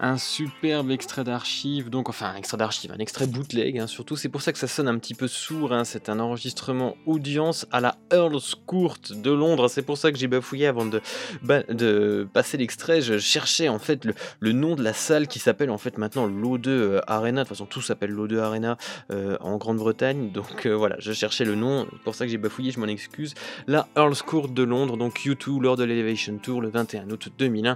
Un 0.00 0.16
superbe 0.16 0.92
extrait 0.92 1.24
d'archive, 1.24 1.90
donc 1.90 2.08
enfin 2.08 2.26
un 2.26 2.36
extrait 2.36 2.56
d'archive, 2.56 2.92
un 2.92 2.98
extrait 2.98 3.26
bootleg 3.26 3.80
hein, 3.80 3.88
surtout, 3.88 4.14
c'est 4.14 4.28
pour 4.28 4.42
ça 4.42 4.52
que 4.52 4.58
ça 4.58 4.68
sonne 4.68 4.86
un 4.86 4.96
petit 4.96 5.14
peu 5.14 5.26
sourd, 5.26 5.72
hein. 5.72 5.82
c'est 5.82 6.08
un 6.08 6.20
enregistrement 6.20 6.94
audience 7.06 7.66
à 7.72 7.80
la 7.80 7.96
Earl's 8.12 8.54
Court 8.54 8.98
de 9.10 9.30
Londres, 9.32 9.66
c'est 9.66 9.82
pour 9.82 9.98
ça 9.98 10.12
que 10.12 10.18
j'ai 10.18 10.28
bafouillé 10.28 10.68
avant 10.68 10.86
de, 10.86 12.28
passer 12.32 12.58
l'extrait, 12.58 13.00
je 13.00 13.18
cherchais 13.18 13.68
en 13.68 13.80
fait 13.80 14.04
le, 14.04 14.14
le 14.38 14.52
nom 14.52 14.76
de 14.76 14.84
la 14.84 14.92
salle 14.92 15.26
qui 15.26 15.40
s'appelle 15.40 15.70
en 15.70 15.78
fait 15.78 15.98
maintenant 15.98 16.28
l'O2 16.28 16.68
euh, 16.68 17.00
Arena, 17.08 17.42
de 17.42 17.48
toute 17.48 17.56
façon 17.56 17.66
tout 17.66 17.82
s'appelle 17.82 18.12
l'O2 18.12 18.38
Arena 18.38 18.78
euh, 19.10 19.36
en 19.40 19.56
Grande-Bretagne, 19.56 20.30
donc 20.30 20.66
euh, 20.66 20.76
voilà, 20.76 20.94
je 21.00 21.12
cherchais 21.12 21.44
le 21.44 21.56
nom, 21.56 21.88
c'est 21.90 22.02
pour 22.04 22.14
ça 22.14 22.24
que 22.24 22.30
j'ai 22.30 22.38
bafouillé, 22.38 22.70
je 22.70 22.78
m'en 22.78 22.86
excuse, 22.86 23.34
la 23.66 23.88
Earl's 23.96 24.22
Court 24.22 24.48
de 24.48 24.62
Londres, 24.62 24.96
donc 24.96 25.24
U2 25.24 25.60
lors 25.60 25.76
de 25.76 25.82
l'Elevation 25.82 26.38
Tour 26.38 26.60
le 26.60 26.68
21 26.68 27.10
août 27.10 27.30
2001, 27.36 27.74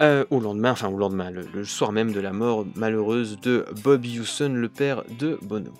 euh, 0.00 0.24
au 0.30 0.40
lendemain, 0.40 0.72
enfin 0.72 0.88
au 0.88 0.96
lendemain, 0.96 1.30
le, 1.30 1.64
soir 1.64 1.92
même 1.92 2.12
de 2.12 2.20
la 2.20 2.32
mort 2.32 2.66
malheureuse 2.74 3.38
de 3.40 3.64
Bob 3.82 4.04
Hewson, 4.04 4.52
le 4.54 4.68
père 4.68 5.04
de 5.18 5.38
Bono. 5.42 5.72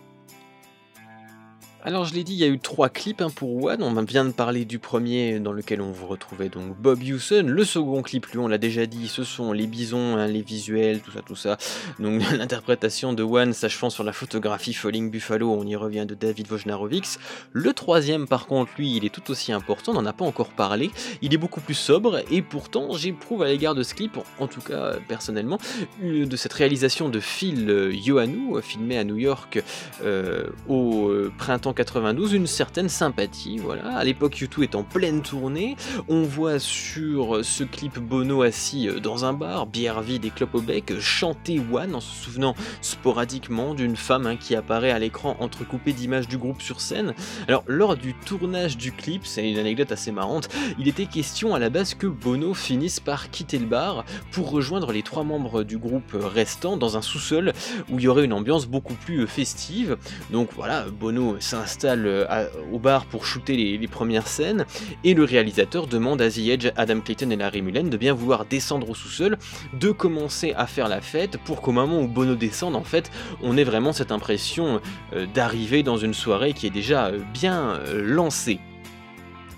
Alors 1.86 2.06
je 2.06 2.14
l'ai 2.14 2.24
dit, 2.24 2.32
il 2.32 2.38
y 2.38 2.44
a 2.44 2.46
eu 2.46 2.58
trois 2.58 2.88
clips 2.88 3.20
hein, 3.20 3.28
pour 3.28 3.62
One. 3.62 3.82
On 3.82 4.02
vient 4.04 4.24
de 4.24 4.30
parler 4.30 4.64
du 4.64 4.78
premier 4.78 5.38
dans 5.38 5.52
lequel 5.52 5.82
on 5.82 5.92
vous 5.92 6.06
retrouvait 6.06 6.48
donc 6.48 6.74
Bob 6.78 7.02
Hewson. 7.02 7.44
Le 7.46 7.62
second 7.62 8.00
clip, 8.00 8.24
lui, 8.28 8.38
on 8.38 8.48
l'a 8.48 8.56
déjà 8.56 8.86
dit, 8.86 9.06
ce 9.06 9.22
sont 9.22 9.52
les 9.52 9.66
bisons, 9.66 10.16
hein, 10.16 10.26
les 10.26 10.40
visuels, 10.40 11.00
tout 11.00 11.10
ça, 11.10 11.20
tout 11.20 11.36
ça. 11.36 11.58
Donc 11.98 12.22
l'interprétation 12.38 13.12
de 13.12 13.22
One 13.22 13.52
s'achevant 13.52 13.90
sur 13.90 14.02
la 14.02 14.14
photographie 14.14 14.72
Falling 14.72 15.10
Buffalo, 15.10 15.52
on 15.52 15.66
y 15.66 15.76
revient 15.76 16.06
de 16.08 16.14
David 16.14 16.50
Wojnarowicz. 16.50 17.18
Le 17.52 17.74
troisième, 17.74 18.26
par 18.28 18.46
contre, 18.46 18.72
lui, 18.78 18.96
il 18.96 19.04
est 19.04 19.14
tout 19.14 19.30
aussi 19.30 19.52
important. 19.52 19.92
On 19.92 19.96
n'en 19.96 20.06
a 20.06 20.14
pas 20.14 20.24
encore 20.24 20.52
parlé. 20.52 20.90
Il 21.20 21.34
est 21.34 21.38
beaucoup 21.38 21.60
plus 21.60 21.74
sobre 21.74 22.22
et 22.30 22.40
pourtant 22.40 22.94
j'éprouve 22.94 23.42
à 23.42 23.48
l'égard 23.48 23.74
de 23.74 23.82
ce 23.82 23.94
clip, 23.94 24.16
en 24.38 24.46
tout 24.46 24.62
cas 24.62 24.94
personnellement, 25.06 25.58
de 26.02 26.36
cette 26.36 26.54
réalisation 26.54 27.10
de 27.10 27.20
Phil 27.20 27.68
euh, 27.68 27.92
Yohannou, 27.92 28.58
filmé 28.62 28.96
à 28.96 29.04
New 29.04 29.18
York 29.18 29.62
euh, 30.02 30.44
au 30.66 31.10
euh, 31.10 31.30
printemps 31.36 31.73
92, 31.74 32.32
une 32.34 32.46
certaine 32.46 32.88
sympathie. 32.88 33.58
Voilà, 33.58 33.96
à 33.96 34.04
l'époque, 34.04 34.34
U2 34.34 34.62
est 34.62 34.74
en 34.74 34.84
pleine 34.84 35.22
tournée. 35.22 35.76
On 36.08 36.22
voit 36.22 36.58
sur 36.58 37.44
ce 37.44 37.64
clip 37.64 37.98
Bono 37.98 38.42
assis 38.42 38.88
euh, 38.88 39.00
dans 39.00 39.24
un 39.24 39.32
bar, 39.32 39.66
bière 39.66 40.00
vide 40.00 40.24
et 40.24 40.30
clope 40.30 40.54
au 40.54 40.60
bec, 40.60 40.98
chanter 41.00 41.60
One 41.72 41.94
en 41.94 42.00
se 42.00 42.14
souvenant 42.24 42.54
sporadiquement 42.80 43.74
d'une 43.74 43.96
femme 43.96 44.26
hein, 44.26 44.36
qui 44.36 44.54
apparaît 44.54 44.92
à 44.92 44.98
l'écran 44.98 45.36
entrecoupée 45.40 45.92
d'images 45.92 46.28
du 46.28 46.38
groupe 46.38 46.62
sur 46.62 46.80
scène. 46.80 47.14
Alors, 47.48 47.64
lors 47.66 47.96
du 47.96 48.14
tournage 48.14 48.76
du 48.76 48.92
clip, 48.92 49.26
c'est 49.26 49.50
une 49.50 49.58
anecdote 49.58 49.90
assez 49.92 50.12
marrante, 50.12 50.48
il 50.78 50.88
était 50.88 51.06
question 51.06 51.54
à 51.54 51.58
la 51.58 51.70
base 51.70 51.94
que 51.94 52.06
Bono 52.06 52.54
finisse 52.54 53.00
par 53.00 53.30
quitter 53.30 53.58
le 53.58 53.66
bar 53.66 54.04
pour 54.30 54.50
rejoindre 54.50 54.92
les 54.92 55.02
trois 55.02 55.24
membres 55.24 55.64
du 55.64 55.78
groupe 55.78 56.12
restants 56.14 56.76
dans 56.76 56.96
un 56.96 57.02
sous-sol 57.02 57.52
où 57.90 57.98
il 57.98 58.04
y 58.04 58.08
aurait 58.08 58.24
une 58.24 58.32
ambiance 58.32 58.66
beaucoup 58.66 58.94
plus 58.94 59.20
euh, 59.20 59.26
festive. 59.26 59.96
Donc 60.30 60.50
voilà, 60.54 60.86
Bono 60.88 61.36
s'installe 61.40 61.63
euh, 61.84 62.26
à- 62.28 62.46
au 62.72 62.78
bar 62.78 63.06
pour 63.06 63.26
shooter 63.26 63.56
les, 63.56 63.88
premières 63.88 64.26
scènes 64.26 64.64
et 65.04 65.14
le 65.14 65.24
réalisateur 65.24 65.86
demande 65.86 66.20
à 66.22 66.30
The 66.30 66.38
Edge, 66.38 66.72
Adam 66.76 67.00
Clayton 67.00 67.30
et 67.30 67.36
Larry 67.36 67.62
Mullen 67.62 67.90
de 67.90 67.96
bien 67.96 68.14
vouloir 68.14 68.44
descendre 68.44 68.90
au 68.90 68.94
sous-sol, 68.94 69.38
de 69.78 69.90
commencer 69.90 70.54
à 70.56 70.66
faire 70.66 70.88
la 70.88 71.00
fête 71.00 71.38
pour 71.38 71.60
qu'au 71.60 71.72
moment 71.72 72.00
où 72.00 72.08
Bono 72.08 72.34
descende, 72.34 72.76
en 72.76 72.84
fait, 72.84 73.10
on 73.42 73.56
ait 73.56 73.64
vraiment 73.64 73.92
cette 73.92 74.12
impression 74.12 74.80
euh, 75.12 75.26
d'arriver 75.34 75.82
dans 75.82 75.96
une 75.96 76.14
soirée 76.14 76.52
qui 76.52 76.66
est 76.66 76.70
déjà 76.70 77.06
euh, 77.06 77.20
bien 77.32 77.78
euh, 77.86 78.02
lancée. 78.02 78.60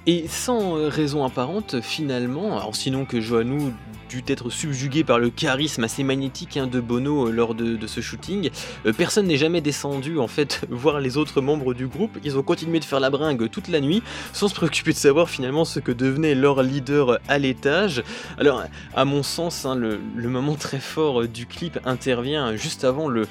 Et 0.09 0.29
sans 0.29 0.77
euh, 0.77 0.89
raison 0.89 1.25
apparente, 1.25 1.81
finalement, 1.81 2.57
alors 2.57 2.77
sinon 2.77 3.05
que 3.05 3.21
Johannou 3.21 3.73
dût 4.09 4.23
être 4.29 4.51
subjugué 4.51 5.05
par 5.05 5.19
le 5.19 5.31
charisme 5.31 5.85
assez 5.85 6.03
magnétique 6.05 6.57
hein, 6.57 6.67
de 6.67 6.81
Bono 6.81 7.29
euh, 7.29 7.31
lors 7.31 7.55
de, 7.55 7.87
ce 7.87 8.01
shooting, 8.01 8.51
euh, 8.87 8.93
personne 8.93 9.27
n'est 9.27 9.37
jamais 9.37 9.61
descendu 9.61 10.19
en 10.19 10.29
fait 10.29 10.63
voir 10.71 11.01
les 11.01 11.17
autres 11.17 11.41
membres 11.41 11.75
du 11.75 11.87
groupe. 11.87 12.19
Ils 12.25 12.39
ont 12.39 12.43
continué 12.43 12.81
de 12.81 12.85
faire 12.85 13.01
la 13.01 13.11
bringue 13.11 13.51
toute 13.51 13.69
la 13.69 13.81
nuit, 13.81 14.03
sans 14.33 14.49
se 14.49 14.55
préoccuper 14.55 14.93
de 14.93 14.97
savoir 14.97 15.29
finalement 15.29 15.65
ce 15.65 15.81
que 15.81 15.93
devenait 15.93 16.35
leur 16.35 16.63
leader 16.63 17.19
à 17.29 17.39
l'étage. 17.39 18.03
Alors, 18.39 18.63
à 18.95 19.05
mon 19.05 19.23
sens, 19.23 19.65
hein, 19.65 19.75
le, 19.75 19.99
moment 20.29 20.55
très 20.55 20.81
fort 20.81 21.23
euh, 21.23 21.29
du 21.29 21.47
clip 21.47 21.79
intervient 21.85 22.57
juste 22.57 22.85
avant 22.85 23.09
le, 23.09 23.27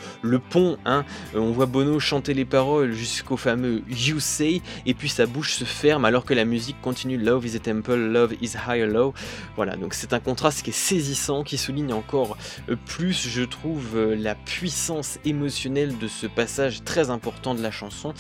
pont. 0.50 0.78
hein. 0.86 1.06
On 1.36 1.52
voit 1.52 1.66
Bono 1.66 2.00
chanter 2.00 2.34
les 2.34 2.46
paroles 2.46 2.94
jusqu'au 2.94 3.38
fameux 3.38 3.82
You 3.90 4.20
Say, 4.20 4.62
et 4.86 4.94
puis 4.94 5.10
sa 5.10 5.26
bouche 5.26 5.54
se 5.54 5.64
ferme 5.64 6.06
alors 6.06 6.26
que 6.26 6.34
la 6.34 6.46
musique 6.46 6.80
continue 6.82 7.18
Love 7.18 7.46
is 7.46 7.56
a 7.56 7.60
temple, 7.60 7.96
love 7.96 8.34
is 8.42 8.54
high 8.68 8.82
or 8.82 8.88
low. 8.88 9.14
Voilà, 9.56 9.76
donc 9.76 9.94
c'est 9.94 10.14
un 10.14 10.20
contraste 10.20 10.65
qui 10.66 10.72
saisissant, 10.72 11.44
qui 11.44 11.58
souligne 11.58 11.94
encore 11.94 12.38
euh, 12.70 12.76
plus, 12.88 13.28
je 13.30 13.44
trouve, 13.44 13.96
euh, 13.96 14.16
la 14.16 14.34
puissance 14.34 15.20
émotionnelle 15.24 15.96
de 16.00 16.08
ce 16.08 16.26
passage 16.26 16.84
très 16.84 17.12
important 17.12 17.54
de 17.54 17.62
la 17.62 17.70
chanson. 17.70 18.16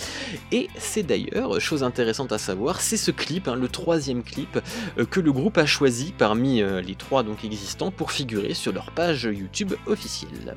Et 0.51 0.67
c'est 0.77 1.01
d'ailleurs, 1.01 1.59
chose 1.59 1.81
intéressante 1.81 2.31
à 2.31 2.37
savoir, 2.37 2.81
c'est 2.81 2.97
ce 2.97 3.09
clip, 3.09 3.47
hein, 3.47 3.55
le 3.55 3.67
troisième 3.67 4.21
clip, 4.21 4.59
euh, 4.99 5.05
que 5.05 5.19
le 5.19 5.31
groupe 5.31 5.57
a 5.57 5.65
choisi 5.65 6.13
parmi 6.15 6.61
euh, 6.61 6.81
les 6.81 6.93
trois 6.93 7.23
donc 7.23 7.43
existants 7.43 7.89
pour 7.89 8.11
figurer 8.11 8.53
sur 8.53 8.73
leur 8.73 8.91
page 8.91 9.23
YouTube 9.23 9.73
officielle. 9.87 10.55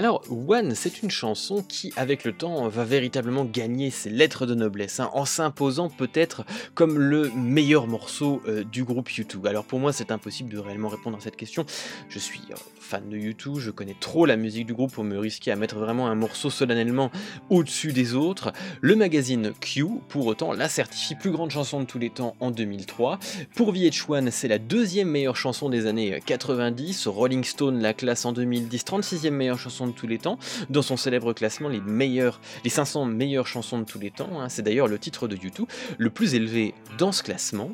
Alors, 0.00 0.22
One, 0.30 0.74
c'est 0.74 1.02
une 1.02 1.10
chanson 1.10 1.62
qui, 1.62 1.92
avec 1.94 2.24
le 2.24 2.32
temps, 2.32 2.66
va 2.68 2.84
véritablement 2.84 3.44
gagner 3.44 3.90
ses 3.90 4.08
lettres 4.08 4.46
de 4.46 4.54
noblesse, 4.54 4.98
hein, 4.98 5.10
en 5.12 5.26
s'imposant 5.26 5.90
peut-être 5.90 6.46
comme 6.74 6.98
le 6.98 7.30
meilleur 7.36 7.86
morceau 7.86 8.40
euh, 8.48 8.64
du 8.64 8.82
groupe 8.82 9.10
U2. 9.10 9.46
Alors 9.46 9.66
pour 9.66 9.78
moi, 9.78 9.92
c'est 9.92 10.10
impossible 10.10 10.48
de 10.48 10.56
réellement 10.56 10.88
répondre 10.88 11.18
à 11.18 11.20
cette 11.20 11.36
question. 11.36 11.66
Je 12.08 12.18
suis 12.18 12.40
euh, 12.50 12.54
fan 12.90 13.08
de 13.08 13.16
U2, 13.16 13.60
je 13.60 13.70
connais 13.70 13.94
trop 14.00 14.26
la 14.26 14.36
musique 14.36 14.66
du 14.66 14.74
groupe 14.74 14.90
pour 14.90 15.04
me 15.04 15.16
risquer 15.16 15.52
à 15.52 15.56
mettre 15.56 15.78
vraiment 15.78 16.08
un 16.08 16.16
morceau 16.16 16.50
solennellement 16.50 17.12
au-dessus 17.48 17.92
des 17.92 18.16
autres. 18.16 18.52
Le 18.80 18.96
magazine 18.96 19.52
Q, 19.60 19.86
pour 20.08 20.26
autant, 20.26 20.52
la 20.52 20.68
certifie 20.68 21.14
plus 21.14 21.30
grande 21.30 21.52
chanson 21.52 21.78
de 21.78 21.84
tous 21.84 22.00
les 22.00 22.10
temps 22.10 22.34
en 22.40 22.50
2003. 22.50 23.20
Pour 23.54 23.72
VH1, 23.72 24.32
c'est 24.32 24.48
la 24.48 24.58
deuxième 24.58 25.08
meilleure 25.08 25.36
chanson 25.36 25.68
des 25.68 25.86
années 25.86 26.20
90. 26.26 27.06
Rolling 27.06 27.44
Stone 27.44 27.80
la 27.80 27.94
classe 27.94 28.24
en 28.24 28.32
2010, 28.32 28.82
36e 28.82 29.30
meilleure 29.30 29.60
chanson 29.60 29.86
de 29.86 29.92
tous 29.92 30.08
les 30.08 30.18
temps, 30.18 30.40
dans 30.68 30.82
son 30.82 30.96
célèbre 30.96 31.32
classement 31.32 31.68
les 31.68 31.80
meilleures, 31.80 32.40
les 32.64 32.70
500 32.70 33.04
meilleures 33.04 33.46
chansons 33.46 33.78
de 33.78 33.84
tous 33.84 34.00
les 34.00 34.10
temps. 34.10 34.40
hein. 34.40 34.48
C'est 34.48 34.62
d'ailleurs 34.62 34.88
le 34.88 34.98
titre 34.98 35.28
de 35.28 35.36
YouTube 35.36 35.68
le 35.96 36.10
plus 36.10 36.34
élevé 36.34 36.74
dans 36.98 37.12
ce 37.12 37.22
classement. 37.22 37.70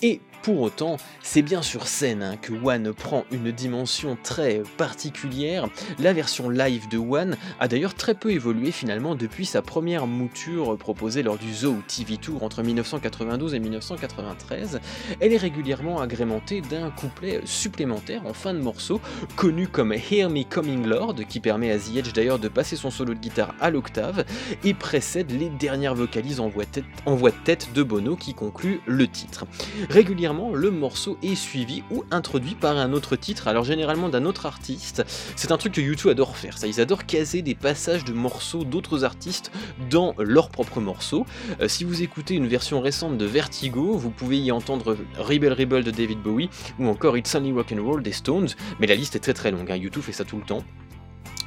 Et 0.00 0.20
pour 0.42 0.60
autant, 0.60 0.96
c'est 1.22 1.42
bien 1.42 1.60
sur 1.60 1.86
scène 1.86 2.22
hein, 2.22 2.36
que 2.40 2.52
One 2.52 2.92
prend 2.94 3.24
une 3.30 3.52
dimension 3.52 4.16
très 4.22 4.62
particulière. 4.78 5.68
La 5.98 6.12
version 6.12 6.48
live 6.48 6.88
de 6.88 6.98
One 6.98 7.36
a 7.58 7.68
d'ailleurs 7.68 7.94
très 7.94 8.14
peu 8.14 8.30
évolué 8.30 8.70
finalement 8.70 9.14
depuis 9.14 9.44
sa 9.44 9.60
première 9.60 10.06
mouture 10.06 10.78
proposée 10.78 11.22
lors 11.22 11.36
du 11.36 11.52
Zoo 11.52 11.76
TV 11.86 12.16
Tour 12.16 12.42
entre 12.42 12.62
1992 12.62 13.54
et 13.54 13.58
1993. 13.58 14.80
Elle 15.20 15.32
est 15.32 15.38
régulièrement 15.38 16.00
agrémentée 16.00 16.62
d'un 16.62 16.90
couplet 16.90 17.40
supplémentaire 17.44 18.26
en 18.26 18.32
fin 18.32 18.54
de 18.54 18.60
morceau, 18.60 19.00
connu 19.36 19.68
comme 19.68 19.92
Hear 19.92 20.30
Me 20.30 20.44
Coming 20.44 20.86
Lord, 20.86 21.16
qui 21.28 21.40
permet 21.40 21.70
à 21.70 21.78
The 21.78 21.96
Edge 21.96 22.12
d'ailleurs 22.14 22.38
de 22.38 22.48
passer 22.48 22.76
son 22.76 22.90
solo 22.90 23.14
de 23.14 23.18
guitare 23.18 23.54
à 23.60 23.70
l'octave, 23.70 24.24
et 24.64 24.72
précède 24.72 25.30
les 25.32 25.50
dernières 25.50 25.94
vocalises 25.94 26.40
en 26.40 26.48
voix, 26.48 26.64
tête, 26.64 26.84
en 27.04 27.14
voix 27.14 27.30
de 27.30 27.36
tête 27.44 27.72
de 27.74 27.82
Bono 27.82 28.16
qui 28.16 28.32
conclut 28.32 28.80
le 28.86 29.06
titre. 29.06 29.44
Régulièrement, 29.90 30.29
le 30.32 30.70
morceau 30.70 31.18
est 31.22 31.34
suivi 31.34 31.82
ou 31.90 32.04
introduit 32.10 32.54
par 32.54 32.76
un 32.76 32.92
autre 32.92 33.16
titre, 33.16 33.48
alors 33.48 33.64
généralement 33.64 34.08
d'un 34.08 34.24
autre 34.24 34.46
artiste. 34.46 35.04
C'est 35.36 35.50
un 35.52 35.56
truc 35.56 35.72
que 35.72 35.80
YouTube 35.80 36.10
adore 36.10 36.36
faire, 36.36 36.56
ça, 36.56 36.66
ils 36.66 36.80
adorent 36.80 37.04
caser 37.04 37.42
des 37.42 37.54
passages 37.54 38.04
de 38.04 38.12
morceaux 38.12 38.64
d'autres 38.64 39.04
artistes 39.04 39.50
dans 39.90 40.14
leurs 40.18 40.50
propres 40.50 40.80
morceaux. 40.80 41.26
Euh, 41.60 41.68
si 41.68 41.84
vous 41.84 42.02
écoutez 42.02 42.34
une 42.34 42.46
version 42.46 42.80
récente 42.80 43.18
de 43.18 43.24
Vertigo, 43.24 43.96
vous 43.96 44.10
pouvez 44.10 44.38
y 44.38 44.52
entendre 44.52 44.96
Rebel 45.18 45.52
Rebel 45.52 45.84
de 45.84 45.90
David 45.90 46.20
Bowie 46.20 46.48
ou 46.78 46.86
encore 46.86 47.16
It's 47.16 47.34
Only 47.34 47.52
Rock'n'Roll 47.52 48.02
des 48.02 48.12
Stones, 48.12 48.48
mais 48.78 48.86
la 48.86 48.94
liste 48.94 49.16
est 49.16 49.20
très 49.20 49.34
très 49.34 49.50
longue, 49.50 49.70
hein. 49.70 49.76
YouTube 49.76 50.02
fait 50.02 50.12
ça 50.12 50.24
tout 50.24 50.36
le 50.36 50.44
temps. 50.44 50.64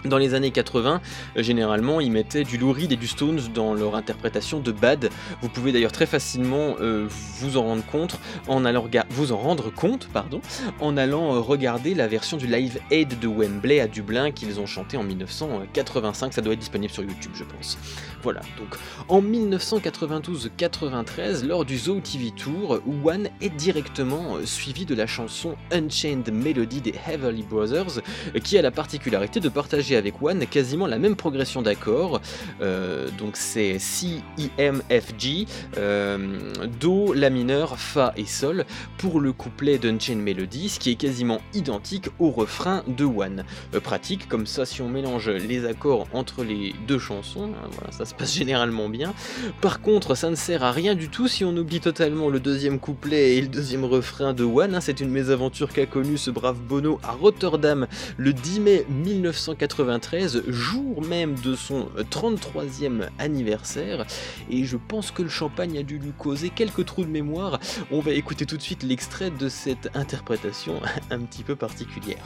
Dans 0.05 0.17
les 0.17 0.33
années 0.33 0.51
80, 0.51 0.99
euh, 1.37 1.43
généralement, 1.43 2.01
ils 2.01 2.11
mettaient 2.11 2.43
du 2.43 2.57
Lou 2.57 2.73
Reed 2.73 2.91
et 2.91 2.97
du 2.97 3.07
Stones 3.07 3.39
dans 3.53 3.73
leur 3.73 3.95
interprétation 3.95 4.59
de 4.59 4.73
Bad. 4.73 5.09
Vous 5.41 5.47
pouvez 5.47 5.71
d'ailleurs 5.71 5.93
très 5.93 6.05
facilement 6.05 6.75
euh, 6.81 7.07
vous 7.39 7.55
en 7.55 7.63
rendre 7.63 7.85
compte 7.85 8.19
en 8.49 8.65
allant 8.65 8.85
vous 9.09 9.31
en 9.31 9.37
rendre 9.37 9.73
compte, 9.73 10.09
pardon, 10.11 10.41
en 10.81 10.97
allant 10.97 11.35
euh, 11.35 11.39
regarder 11.39 11.95
la 11.95 12.09
version 12.09 12.35
du 12.35 12.47
Live 12.47 12.79
Aid 12.91 13.17
de 13.17 13.27
Wembley 13.27 13.79
à 13.79 13.87
Dublin 13.87 14.31
qu'ils 14.31 14.59
ont 14.59 14.65
chanté 14.65 14.97
en 14.97 15.03
1985. 15.03 16.33
Ça 16.33 16.41
doit 16.41 16.51
être 16.53 16.59
disponible 16.59 16.91
sur 16.91 17.03
YouTube, 17.03 17.31
je 17.33 17.45
pense. 17.45 17.77
Voilà. 18.21 18.41
Donc, 18.57 18.75
en 19.07 19.21
1992-93, 19.21 21.45
lors 21.45 21.63
du 21.63 21.77
Zoo 21.77 22.01
TV 22.01 22.31
Tour, 22.31 22.81
One 23.05 23.29
est 23.39 23.55
directement 23.55 24.39
suivi 24.43 24.85
de 24.85 24.95
la 24.95 25.07
chanson 25.07 25.55
Unchained 25.71 26.29
Melody 26.33 26.81
des 26.81 26.93
Heavenly 27.07 27.43
Brothers, 27.43 28.01
qui 28.43 28.57
a 28.57 28.61
la 28.61 28.71
particularité 28.71 29.39
de 29.39 29.47
partager 29.49 29.92
avec 29.95 30.21
One 30.21 30.45
quasiment 30.47 30.87
la 30.87 30.99
même 30.99 31.15
progression 31.15 31.61
d'accords. 31.61 32.21
Euh, 32.61 33.07
donc 33.17 33.35
c'est 33.35 33.79
C, 33.79 34.21
I, 34.37 34.49
M, 34.57 34.81
F, 34.89 35.13
G, 35.17 35.45
euh, 35.77 36.17
Do, 36.79 37.13
La 37.13 37.29
mineur, 37.29 37.77
Fa 37.77 38.13
et 38.17 38.25
Sol 38.25 38.65
pour 38.97 39.19
le 39.19 39.33
couplet 39.33 39.77
d'Unchained 39.77 40.21
Melody, 40.21 40.69
ce 40.69 40.79
qui 40.79 40.91
est 40.91 40.95
quasiment 40.95 41.39
identique 41.53 42.09
au 42.19 42.31
refrain 42.31 42.83
de 42.87 43.05
One. 43.05 43.43
Euh, 43.73 43.79
pratique, 43.79 44.27
comme 44.27 44.45
ça 44.47 44.65
si 44.65 44.81
on 44.81 44.89
mélange 44.89 45.29
les 45.29 45.65
accords 45.65 46.07
entre 46.13 46.43
les 46.43 46.73
deux 46.87 46.99
chansons, 46.99 47.51
hein, 47.53 47.91
ça 47.91 48.05
se 48.05 48.13
passe 48.13 48.33
généralement 48.33 48.89
bien. 48.89 49.13
Par 49.61 49.81
contre, 49.81 50.15
ça 50.15 50.29
ne 50.29 50.35
sert 50.35 50.63
à 50.63 50.71
rien 50.71 50.95
du 50.95 51.09
tout 51.09 51.27
si 51.27 51.43
on 51.45 51.55
oublie 51.55 51.79
totalement 51.79 52.29
le 52.29 52.39
deuxième 52.39 52.79
couplet 52.79 53.35
et 53.35 53.41
le 53.41 53.47
deuxième 53.47 53.85
refrain 53.85 54.33
de 54.33 54.43
One. 54.43 54.75
hein. 54.75 54.81
C'est 54.81 54.99
une 54.99 55.09
mésaventure 55.09 55.71
qu'a 55.71 55.85
connue 55.85 56.17
ce 56.17 56.31
brave 56.31 56.59
Bono 56.59 56.99
à 57.03 57.11
Rotterdam 57.11 57.87
le 58.17 58.33
10 58.33 58.59
mai 58.59 58.85
1993, 59.83 60.43
jour 60.47 61.01
même 61.01 61.35
de 61.35 61.55
son 61.55 61.89
33e 62.11 63.09
anniversaire. 63.19 64.05
Et 64.49 64.65
je 64.65 64.77
pense 64.77 65.11
que 65.11 65.21
le 65.21 65.29
champagne 65.29 65.77
a 65.77 65.83
dû 65.83 65.99
lui 65.99 66.11
causer 66.11 66.49
quelques 66.49 66.85
trous 66.85 67.03
de 67.03 67.09
mémoire. 67.09 67.59
On 67.91 67.99
va 67.99 68.11
écouter 68.11 68.45
tout 68.45 68.57
de 68.57 68.61
suite 68.61 68.83
l'extrait 68.83 69.31
de 69.31 69.49
cette 69.49 69.89
interprétation 69.95 70.81
un 71.11 71.19
petit 71.19 71.43
peu 71.43 71.55
particulière. 71.55 72.23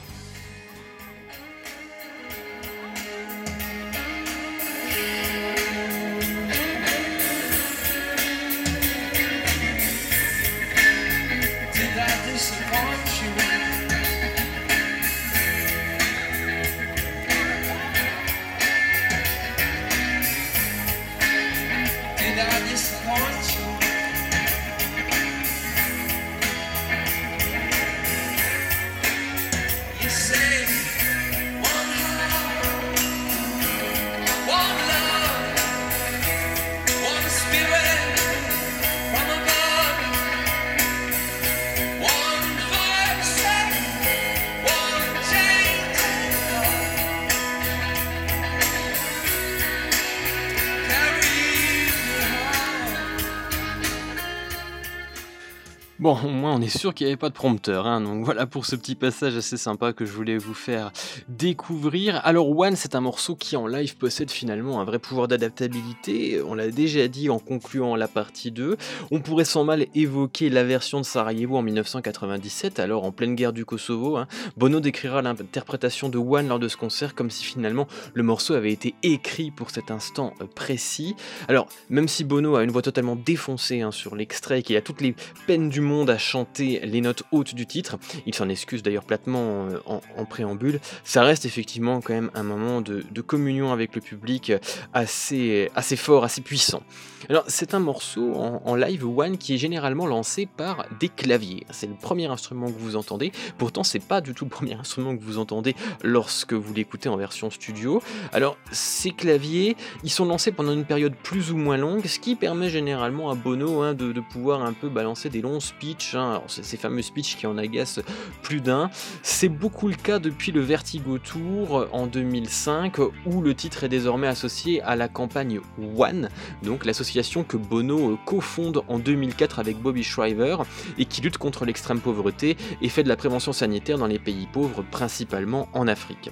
On 56.57 56.61
est 56.61 56.75
sûr 56.75 56.95
qu'il 56.95 57.05
n'y 57.05 57.11
avait 57.11 57.17
pas 57.17 57.29
de 57.29 57.35
prompteur, 57.35 57.85
hein, 57.85 58.01
donc 58.01 58.25
voilà 58.25 58.47
pour 58.47 58.65
ce 58.65 58.75
petit 58.75 58.95
passage 58.95 59.35
assez 59.35 59.57
sympa 59.57 59.93
que 59.93 60.05
je 60.05 60.11
voulais 60.11 60.39
vous 60.39 60.55
faire 60.55 60.91
découvrir. 61.29 62.19
Alors 62.23 62.49
One, 62.49 62.75
c'est 62.75 62.95
un 62.95 63.01
morceau 63.01 63.35
qui 63.35 63.55
en 63.55 63.67
live 63.67 63.95
possède 63.95 64.31
finalement 64.31 64.81
un 64.81 64.83
vrai 64.83 64.97
pouvoir 64.97 65.27
d'adaptabilité, 65.27 66.41
on 66.41 66.55
l'a 66.55 66.71
déjà 66.71 67.07
dit 67.07 67.29
en 67.29 67.37
concluant 67.37 67.95
la 67.95 68.07
partie 68.07 68.49
2. 68.49 68.75
On 69.11 69.19
pourrait 69.19 69.45
sans 69.45 69.65
mal 69.65 69.85
évoquer 69.93 70.49
la 70.49 70.63
version 70.63 70.99
de 70.99 71.05
Sarajevo 71.05 71.57
en 71.57 71.61
1997, 71.61 72.79
alors 72.79 73.03
en 73.03 73.11
pleine 73.11 73.35
guerre 73.35 73.53
du 73.53 73.63
Kosovo. 73.63 74.17
hein. 74.17 74.27
Bono 74.57 74.79
décrira 74.79 75.21
l'interprétation 75.21 76.09
de 76.09 76.17
One 76.17 76.47
lors 76.47 76.57
de 76.57 76.67
ce 76.67 76.77
concert 76.77 77.13
comme 77.13 77.29
si 77.29 77.43
finalement 77.43 77.87
le 78.15 78.23
morceau 78.23 78.55
avait 78.55 78.71
été 78.71 78.95
écrit 79.03 79.51
pour 79.51 79.69
cet 79.69 79.91
instant 79.91 80.33
euh, 80.41 80.45
précis. 80.47 81.15
Alors, 81.49 81.67
même 81.91 82.07
si 82.07 82.23
Bono 82.23 82.55
a 82.55 82.63
une 82.63 82.71
voix 82.71 82.81
totalement 82.81 83.15
défoncée 83.15 83.81
hein, 83.81 83.91
sur 83.91 84.15
l'extrait 84.15 84.61
et 84.61 84.63
qu'il 84.63 84.75
a 84.75 84.81
toutes 84.81 85.01
les 85.01 85.13
peines 85.45 85.69
du 85.69 85.81
monde 85.81 86.09
à 86.09 86.17
chanter 86.17 86.46
les 86.59 87.01
notes 87.01 87.23
hautes 87.31 87.55
du 87.55 87.65
titre, 87.65 87.97
il 88.25 88.33
s'en 88.33 88.49
excuse 88.49 88.83
d'ailleurs 88.83 89.03
platement 89.03 89.67
euh, 89.67 89.79
en, 89.85 90.25
préambule, 90.25 90.79
ça 91.03 91.23
reste 91.23 91.45
effectivement 91.45 92.01
quand 92.01 92.13
même 92.13 92.31
un 92.33 92.43
moment 92.43 92.81
de, 92.81 93.03
communion 93.21 93.73
avec 93.73 93.95
le 93.95 94.01
public 94.01 94.53
assez, 94.93 95.69
assez 95.75 95.95
fort, 95.95 96.23
assez 96.23 96.41
puissant. 96.41 96.81
Alors, 97.29 97.43
c'est 97.47 97.73
un 97.73 97.79
morceau 97.79 98.35
en, 98.35 98.75
live 98.75 99.05
one 99.05 99.37
qui 99.37 99.53
est 99.53 99.57
généralement 99.57 100.05
lancé 100.05 100.45
par 100.45 100.85
des 100.99 101.09
claviers. 101.09 101.65
C'est 101.71 101.87
le 101.87 101.95
premier 101.95 102.27
instrument 102.27 102.67
que 102.67 102.77
vous 102.77 102.95
entendez. 102.95 103.31
Pourtant, 103.57 103.83
c'est 103.83 103.99
pas 103.99 104.21
du 104.21 104.33
tout 104.33 104.45
le 104.45 104.49
premier 104.49 104.75
instrument 104.75 105.17
que 105.17 105.23
vous 105.23 105.37
entendez 105.37 105.75
lorsque 106.03 106.53
vous 106.53 106.73
l'écoutez 106.73 107.09
en 107.09 107.17
version 107.17 107.49
studio. 107.49 108.01
Alors, 108.31 108.57
ces 108.71 109.11
claviers, 109.11 109.75
ils 110.03 110.11
sont 110.11 110.25
lancés 110.25 110.51
pendant 110.51 110.73
une 110.73 110.85
période 110.85 111.15
plus 111.15 111.51
ou 111.51 111.57
moins 111.57 111.77
longue, 111.77 112.05
ce 112.05 112.19
qui 112.19 112.35
permet 112.35 112.69
généralement 112.69 113.29
à 113.29 113.35
Bono 113.35 113.81
hein, 113.81 113.93
de, 113.93 114.11
de 114.13 114.21
pouvoir 114.21 114.61
un 114.61 114.73
peu 114.73 114.87
balancer 114.87 115.29
des 115.29 115.41
longs 115.41 115.59
speeches. 115.59 116.15
hein. 116.15 116.36
Ces 116.47 116.77
fameux 116.77 117.01
speeches 117.01 117.37
qui 117.37 117.47
en 117.47 117.57
agacent 117.57 118.01
plus 118.41 118.61
d'un. 118.61 118.89
C'est 119.23 119.49
beaucoup 119.49 119.87
le 119.87 119.95
cas 119.95 120.19
depuis 120.19 120.51
le 120.51 120.61
Vertigo 120.61 121.17
Tour 121.17 121.87
en 121.91 122.07
2005, 122.07 122.97
où 123.25 123.41
le 123.41 123.53
titre 123.53 123.83
est 123.83 123.89
désormais 123.89 124.27
associé 124.27 124.81
à 124.81 124.95
la 124.95 125.07
campagne 125.07 125.59
One, 125.97 126.29
donc 126.63 126.85
l'association 126.85 127.43
que 127.43 127.57
Bono 127.57 128.11
euh, 128.11 128.17
cofonde 128.25 128.83
en 128.87 128.99
2004 128.99 129.59
avec 129.59 129.77
Bobby 129.77 130.03
Shriver 130.03 130.57
et 130.97 131.05
qui 131.05 131.21
lutte 131.21 131.37
contre 131.37 131.65
l'extrême 131.65 131.99
pauvreté 131.99 132.57
et 132.81 132.89
fait 132.89 133.03
de 133.03 133.09
la 133.09 133.15
prévention 133.15 133.53
sanitaire 133.53 133.97
dans 133.97 134.07
les 134.07 134.19
pays 134.19 134.47
pauvres, 134.51 134.83
principalement 134.91 135.67
en 135.73 135.87
Afrique. 135.87 136.29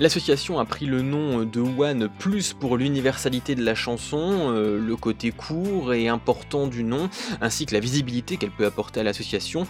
L'association 0.00 0.58
a 0.58 0.64
pris 0.64 0.86
le 0.86 1.02
nom 1.02 1.44
de 1.44 1.60
One 1.60 2.08
plus 2.18 2.54
pour 2.54 2.78
l'universalité 2.78 3.54
de 3.54 3.62
la 3.62 3.74
chanson, 3.74 4.50
euh, 4.50 4.78
le 4.78 4.96
côté 4.96 5.30
court 5.30 5.92
et 5.92 6.08
important 6.08 6.68
du 6.68 6.84
nom, 6.84 7.10
ainsi 7.42 7.66
que 7.66 7.74
la 7.74 7.80
visibilité 7.80 8.38
qu'elle 8.38 8.50
peut 8.50 8.64
apporter 8.64 9.00
à 9.00 9.02
l'association, 9.02 9.66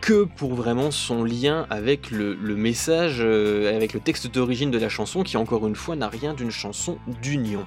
que 0.00 0.22
pour 0.22 0.54
vraiment 0.54 0.92
son 0.92 1.24
lien 1.24 1.66
avec 1.68 2.12
le, 2.12 2.34
le 2.34 2.54
message, 2.54 3.16
euh, 3.20 3.74
avec 3.74 3.92
le 3.92 3.98
texte 3.98 4.28
d'origine 4.28 4.70
de 4.70 4.78
la 4.78 4.88
chanson, 4.88 5.24
qui 5.24 5.36
encore 5.36 5.66
une 5.66 5.76
fois 5.76 5.96
n'a 5.96 6.08
rien 6.08 6.32
d'une 6.32 6.52
chanson 6.52 6.98
d'union. 7.20 7.66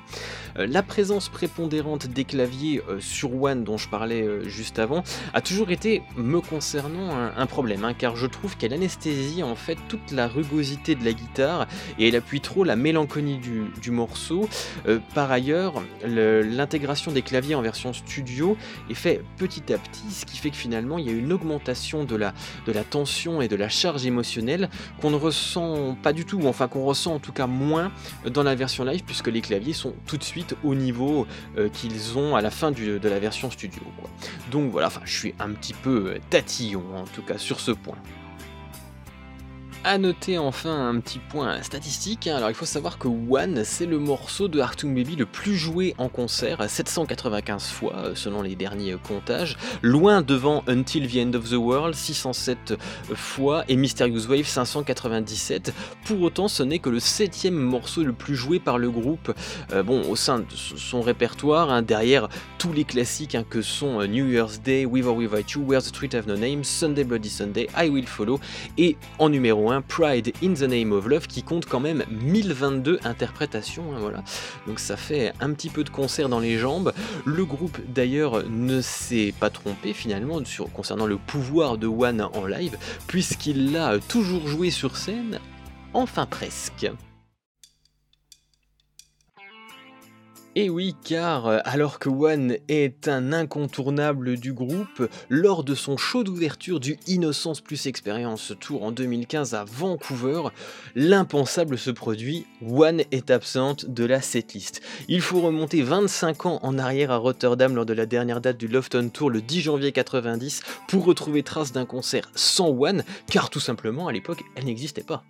Euh, 0.57 0.67
la 0.67 0.83
présence 0.83 1.29
prépondérante 1.29 2.07
des 2.07 2.23
claviers 2.23 2.81
euh, 2.89 2.99
sur 2.99 3.41
One, 3.41 3.63
dont 3.63 3.77
je 3.77 3.89
parlais 3.89 4.21
euh, 4.23 4.47
juste 4.47 4.79
avant, 4.79 5.03
a 5.33 5.41
toujours 5.41 5.71
été, 5.71 6.01
me 6.15 6.39
concernant, 6.41 7.15
un, 7.35 7.45
problème, 7.45 7.85
hein, 7.85 7.93
car 7.93 8.15
je 8.15 8.27
trouve 8.27 8.57
qu'elle 8.57 8.73
anesthésie 8.73 9.43
en 9.43 9.55
fait 9.55 9.77
toute 9.87 10.11
la 10.11 10.27
rugosité 10.27 10.95
de 10.95 11.05
la 11.05 11.13
guitare 11.13 11.67
et 11.99 12.07
elle 12.07 12.15
appuie 12.15 12.41
trop 12.41 12.63
la 12.63 12.75
mélancolie 12.75 13.37
du, 13.37 13.91
morceau. 13.91 14.49
Par 15.13 15.31
ailleurs, 15.31 15.81
le- 16.05 16.41
l'intégration 16.41 17.11
des 17.11 17.21
claviers 17.21 17.55
en 17.55 17.61
version 17.61 17.93
studio 17.93 18.57
est 18.89 18.95
fait 18.95 19.21
petit 19.37 19.71
à 19.73 19.77
petit, 19.77 20.11
ce 20.11 20.25
qui 20.25 20.37
fait 20.37 20.49
que 20.49 20.55
finalement 20.55 20.97
il 20.97 21.05
y 21.05 21.09
a 21.09 21.13
une 21.13 21.31
augmentation 21.31 22.03
de 22.03 22.15
la, 22.15 22.33
de 22.65 22.71
la 22.71 22.83
tension 22.83 23.41
et 23.41 23.47
de 23.47 23.55
la 23.55 23.69
charge 23.69 24.05
émotionnelle 24.05 24.69
qu'on 24.99 25.11
ne 25.11 25.15
ressent 25.15 25.95
pas 26.01 26.13
du 26.13 26.25
tout, 26.25 26.39
ou 26.39 26.47
enfin 26.47 26.67
qu'on 26.67 26.83
ressent 26.83 27.13
en 27.13 27.19
tout 27.19 27.33
cas 27.33 27.47
moins 27.47 27.91
dans 28.25 28.43
la 28.43 28.55
version 28.55 28.83
live, 28.83 29.03
puisque 29.05 29.27
les 29.27 29.41
claviers 29.41 29.73
sont 29.73 29.93
tout 30.05 30.17
de 30.17 30.23
suite 30.23 30.44
au 30.63 30.75
niveau 30.75 31.27
euh, 31.57 31.69
qu'ils 31.69 32.17
ont 32.17 32.35
à 32.35 32.41
la 32.41 32.51
fin 32.51 32.71
de 32.71 32.99
la 33.03 33.19
version 33.19 33.49
studio. 33.51 33.81
Donc 34.51 34.71
voilà, 34.71 34.89
je 35.03 35.17
suis 35.17 35.33
un 35.39 35.51
petit 35.51 35.73
peu 35.73 36.19
tatillon 36.29 36.83
en 36.95 37.05
tout 37.05 37.21
cas 37.21 37.37
sur 37.37 37.59
ce 37.59 37.71
point. 37.71 37.97
À 39.87 39.99
noter 39.99 40.39
enfin 40.39 40.89
un 40.89 40.99
petit 40.99 41.19
point 41.19 41.61
statistique, 41.61 42.25
hein. 42.25 42.37
alors 42.37 42.49
il 42.49 42.55
faut 42.55 42.65
savoir 42.65 42.97
que 42.97 43.07
One 43.07 43.63
c'est 43.63 43.85
le 43.85 43.99
morceau 43.99 44.47
de 44.47 44.59
Artung 44.59 44.95
Baby 44.95 45.15
le 45.15 45.27
plus 45.27 45.53
joué 45.53 45.93
en 45.99 46.09
concert, 46.09 46.67
795 46.67 47.67
fois 47.67 47.95
euh, 47.97 48.15
selon 48.15 48.41
les 48.41 48.55
derniers 48.55 48.93
euh, 48.93 48.97
comptages, 48.97 49.57
loin 49.83 50.23
devant 50.23 50.63
Until 50.67 51.07
the 51.07 51.17
End 51.17 51.37
of 51.37 51.51
the 51.51 51.57
World 51.57 51.93
607 51.93 52.73
fois 53.13 53.63
et 53.67 53.75
Mysterious 53.75 54.25
Wave 54.27 54.47
597. 54.47 55.71
Pour 56.05 56.19
autant 56.23 56.47
ce 56.47 56.63
n'est 56.63 56.79
que 56.79 56.89
le 56.89 56.99
septième 56.99 57.53
morceau 57.53 58.03
le 58.03 58.13
plus 58.13 58.35
joué 58.35 58.59
par 58.59 58.79
le 58.79 58.89
groupe, 58.89 59.35
euh, 59.71 59.83
bon 59.83 60.09
au 60.09 60.15
sein 60.15 60.39
de 60.39 60.45
son 60.49 61.01
répertoire, 61.01 61.69
hein, 61.69 61.83
derrière 61.83 62.27
tous 62.57 62.73
les 62.73 62.85
classiques 62.85 63.35
hein, 63.35 63.45
que 63.47 63.61
sont 63.61 64.01
euh, 64.01 64.07
New 64.07 64.25
Year's 64.25 64.59
Day, 64.59 64.87
With 64.87 65.05
or 65.05 65.15
Without 65.15 65.51
You, 65.51 65.61
Where 65.61 65.83
the 65.83 65.85
Street 65.85 66.15
Have 66.15 66.27
No 66.27 66.35
Name, 66.35 66.63
Sunday 66.63 67.03
Bloody 67.03 67.29
Sunday, 67.29 67.67
I 67.77 67.87
Will 67.89 68.07
Follow 68.07 68.39
et 68.79 68.97
en 69.19 69.29
numéro 69.29 69.69
1 69.69 69.74
Pride 69.81 70.33
in 70.43 70.53
the 70.53 70.61
Name 70.61 70.91
of 70.91 71.07
Love 71.07 71.27
qui 71.27 71.43
compte 71.43 71.65
quand 71.65 71.79
même 71.79 72.03
1022 72.09 72.99
interprétations. 73.03 73.93
hein, 73.93 73.99
voilà. 73.99 74.23
Donc 74.67 74.79
ça 74.79 74.97
fait 74.97 75.33
un 75.39 75.53
petit 75.53 75.69
peu 75.69 75.83
de 75.83 75.89
concert 75.89 76.29
dans 76.29 76.39
les 76.39 76.57
jambes. 76.57 76.93
Le 77.25 77.45
groupe 77.45 77.77
d'ailleurs 77.87 78.43
ne 78.49 78.81
s'est 78.81 79.33
pas 79.39 79.49
trompé 79.49 79.93
finalement 79.93 80.41
concernant 80.73 81.05
le 81.05 81.17
pouvoir 81.17 81.77
de 81.77 81.87
One 81.87 82.21
en 82.21 82.45
live 82.45 82.77
puisqu'il 83.07 83.71
l'a 83.71 83.99
toujours 83.99 84.47
joué 84.47 84.71
sur 84.71 84.97
scène, 84.97 85.39
enfin 85.93 86.25
presque. 86.25 86.89
Et 90.57 90.69
oui, 90.69 90.95
car 91.03 91.47
euh, 91.47 91.59
alors 91.65 91.99
que 91.99 92.07
One 92.07 92.55
est 92.69 93.09
un 93.09 93.33
incontournable 93.33 94.37
du 94.37 94.53
groupe, 94.53 95.09
lors 95.27 95.65
de 95.65 95.75
son 95.75 95.97
show 95.97 96.23
d'ouverture 96.23 96.79
du 96.79 96.97
Innocence 97.07 97.59
plus 97.59 97.87
Experience 97.87 98.53
Tour 98.61 98.83
en 98.83 98.93
2015 98.93 99.53
à 99.53 99.65
Vancouver, 99.65 100.43
l'impensable 100.95 101.77
se 101.77 101.91
produit, 101.91 102.45
One 102.65 103.01
est 103.11 103.31
absente 103.31 103.87
de 103.87 104.05
la 104.05 104.21
setlist. 104.21 104.81
Il 105.09 105.19
faut 105.19 105.41
remonter 105.41 105.81
25 105.81 106.45
ans 106.45 106.59
en 106.63 106.79
arrière 106.79 107.11
à 107.11 107.17
Rotterdam 107.17 107.75
lors 107.75 107.85
de 107.85 107.93
la 107.93 108.05
dernière 108.05 108.39
date 108.39 108.57
du 108.57 108.69
Lofton 108.69 109.09
Tour 109.09 109.29
le 109.29 109.41
10 109.41 109.59
janvier 109.59 109.91
90 109.91 110.61
pour 110.87 111.03
retrouver 111.03 111.43
trace 111.43 111.73
d'un 111.73 111.85
concert 111.85 112.31
sans 112.33 112.69
One, 112.69 113.03
car 113.27 113.49
tout 113.49 113.59
simplement 113.59 114.07
à 114.07 114.13
l'époque 114.13 114.43
elle 114.55 114.63
n'existait 114.63 115.03
pas. 115.03 115.25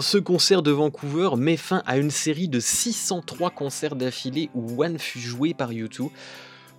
Ce 0.00 0.18
concert 0.18 0.62
de 0.62 0.70
Vancouver 0.70 1.30
met 1.36 1.56
fin 1.56 1.82
à 1.86 1.96
une 1.98 2.10
série 2.10 2.48
de 2.48 2.60
603 2.60 3.50
concerts 3.50 3.96
d'affilée 3.96 4.50
où 4.54 4.82
One 4.82 4.98
fut 4.98 5.20
joué 5.20 5.54
par 5.54 5.70
U2. 5.70 6.10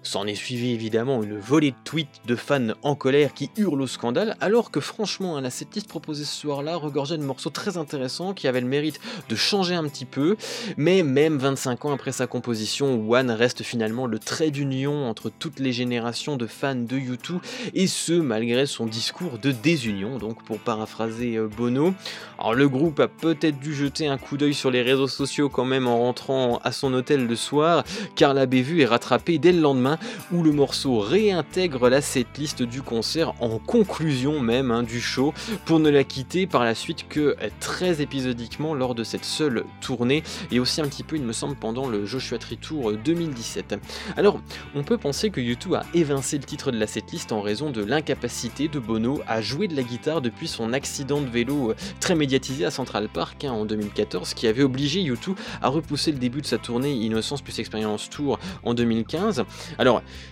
S'en 0.05 0.27
est 0.27 0.35
suivi 0.35 0.69
évidemment 0.69 1.23
une 1.23 1.39
volée 1.39 1.71
de 1.71 1.77
tweets 1.83 2.21
de 2.27 2.35
fans 2.35 2.73
en 2.83 2.93
colère 2.93 3.33
qui 3.33 3.49
hurlent 3.57 3.81
au 3.81 3.87
scandale, 3.87 4.37
alors 4.39 4.69
que 4.69 4.79
franchement, 4.79 5.39
la 5.39 5.49
setlist 5.49 5.87
proposée 5.87 6.25
ce 6.25 6.41
soir-là 6.41 6.75
regorgeait 6.75 7.17
de 7.17 7.23
morceaux 7.23 7.49
très 7.49 7.75
intéressants 7.75 8.35
qui 8.35 8.47
avaient 8.47 8.61
le 8.61 8.67
mérite 8.67 8.99
de 9.29 9.35
changer 9.35 9.73
un 9.73 9.83
petit 9.85 10.05
peu, 10.05 10.37
mais 10.77 11.01
même 11.01 11.39
25 11.39 11.85
ans 11.85 11.91
après 11.91 12.11
sa 12.11 12.27
composition, 12.27 13.03
One 13.09 13.31
reste 13.31 13.63
finalement 13.63 14.05
le 14.05 14.19
trait 14.19 14.51
d'union 14.51 15.09
entre 15.09 15.31
toutes 15.31 15.59
les 15.59 15.73
générations 15.73 16.37
de 16.37 16.45
fans 16.45 16.75
de 16.75 16.97
U2, 16.97 17.39
et 17.73 17.87
ce 17.87 18.13
malgré 18.13 18.67
son 18.67 18.85
discours 18.85 19.39
de 19.39 19.51
désunion, 19.51 20.19
donc 20.19 20.43
pour 20.43 20.59
paraphraser 20.59 21.37
euh, 21.37 21.47
Bono. 21.47 21.95
Alors 22.37 22.53
le 22.53 22.69
groupe 22.69 22.99
a 22.99 23.07
peut-être 23.07 23.57
dû 23.57 23.73
jeter 23.73 24.05
un 24.05 24.19
coup 24.19 24.37
d'œil 24.37 24.53
sur 24.53 24.69
les 24.69 24.83
réseaux 24.83 25.07
sociaux 25.07 25.49
quand 25.49 25.65
même 25.65 25.87
en 25.87 25.97
rentrant 25.97 26.59
à 26.63 26.71
son 26.71 26.93
hôtel 26.93 27.25
le 27.25 27.35
soir, 27.35 27.83
car 28.15 28.35
la 28.35 28.45
bévue 28.45 28.81
est 28.81 28.85
rattrapée 28.85 29.39
dès 29.39 29.51
le 29.51 29.61
lendemain 29.61 29.94
où 30.31 30.43
le 30.43 30.51
morceau 30.51 30.99
réintègre 30.99 31.89
la 31.89 32.01
setlist 32.01 32.63
du 32.63 32.81
concert 32.81 33.33
en 33.41 33.59
conclusion 33.59 34.39
même 34.39 34.71
hein, 34.71 34.83
du 34.83 35.01
show 35.01 35.33
pour 35.65 35.79
ne 35.79 35.89
la 35.89 36.03
quitter 36.03 36.47
par 36.47 36.63
la 36.63 36.75
suite 36.75 37.07
que 37.07 37.35
très 37.59 38.01
épisodiquement 38.01 38.73
lors 38.73 38.95
de 38.95 39.03
cette 39.03 39.25
seule 39.25 39.65
tournée 39.81 40.23
et 40.51 40.59
aussi 40.59 40.81
un 40.81 40.87
petit 40.87 41.03
peu 41.03 41.15
il 41.15 41.23
me 41.23 41.33
semble 41.33 41.55
pendant 41.55 41.87
le 41.87 42.05
Joshua 42.05 42.37
Tree 42.37 42.57
Tour 42.57 42.93
2017. 42.93 43.75
Alors 44.17 44.39
on 44.75 44.83
peut 44.83 44.97
penser 44.97 45.29
que 45.29 45.41
U2 45.41 45.75
a 45.75 45.85
évincé 45.93 46.37
le 46.37 46.43
titre 46.43 46.71
de 46.71 46.77
la 46.77 46.87
setlist 46.87 47.31
en 47.31 47.41
raison 47.41 47.69
de 47.69 47.83
l'incapacité 47.83 48.67
de 48.67 48.79
Bono 48.79 49.21
à 49.27 49.41
jouer 49.41 49.67
de 49.67 49.75
la 49.75 49.83
guitare 49.83 50.21
depuis 50.21 50.47
son 50.47 50.73
accident 50.73 51.21
de 51.21 51.29
vélo 51.29 51.71
euh, 51.71 51.75
très 51.99 52.15
médiatisé 52.15 52.65
à 52.65 52.71
Central 52.71 53.09
Park 53.09 53.43
hein, 53.45 53.51
en 53.51 53.65
2014 53.65 54.33
qui 54.33 54.47
avait 54.47 54.63
obligé 54.63 55.01
U2 55.01 55.35
à 55.61 55.69
repousser 55.69 56.11
le 56.11 56.17
début 56.17 56.41
de 56.41 56.45
sa 56.45 56.57
tournée 56.57 56.93
Innocence 56.93 57.41
plus 57.41 57.57
Experience 57.59 58.09
Tour 58.09 58.39
en 58.63 58.73
2015. 58.73 59.43
Alors, 59.77 59.84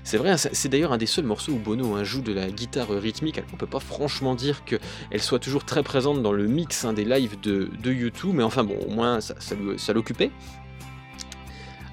c'est 0.04 0.18
vrai, 0.18 0.38
c'est 0.38 0.70
d'ailleurs 0.70 0.94
un 0.94 0.98
des 0.98 1.06
seuls 1.06 1.26
morceaux 1.26 1.54
où 1.54 1.60
Bono 1.60 1.96
hein, 1.96 2.04
joue 2.04 2.22
de 2.22 2.34
la 2.34 2.50
guitare 2.50 2.90
rythmique. 2.90 3.38
Alors, 3.38 3.50
on 3.54 3.58
peut 3.58 3.68
pas 3.68 3.80
franchement 3.80 4.36
dire 4.36 4.64
qu'elle 4.66 5.22
soit 5.22 5.40
toujours 5.40 5.66
très 5.66 5.84
présente 5.84 6.22
dans 6.22 6.32
le 6.32 6.48
mix 6.48 6.86
hein, 6.86 6.94
des 6.94 7.06
lives 7.06 7.40
de, 7.42 7.70
de 7.82 7.92
U2, 7.92 8.32
mais 8.34 8.44
enfin 8.44 8.64
bon, 8.64 8.78
au 8.88 8.90
moins 8.90 9.20
ça 9.22 9.94
l'occupait. 9.94 10.32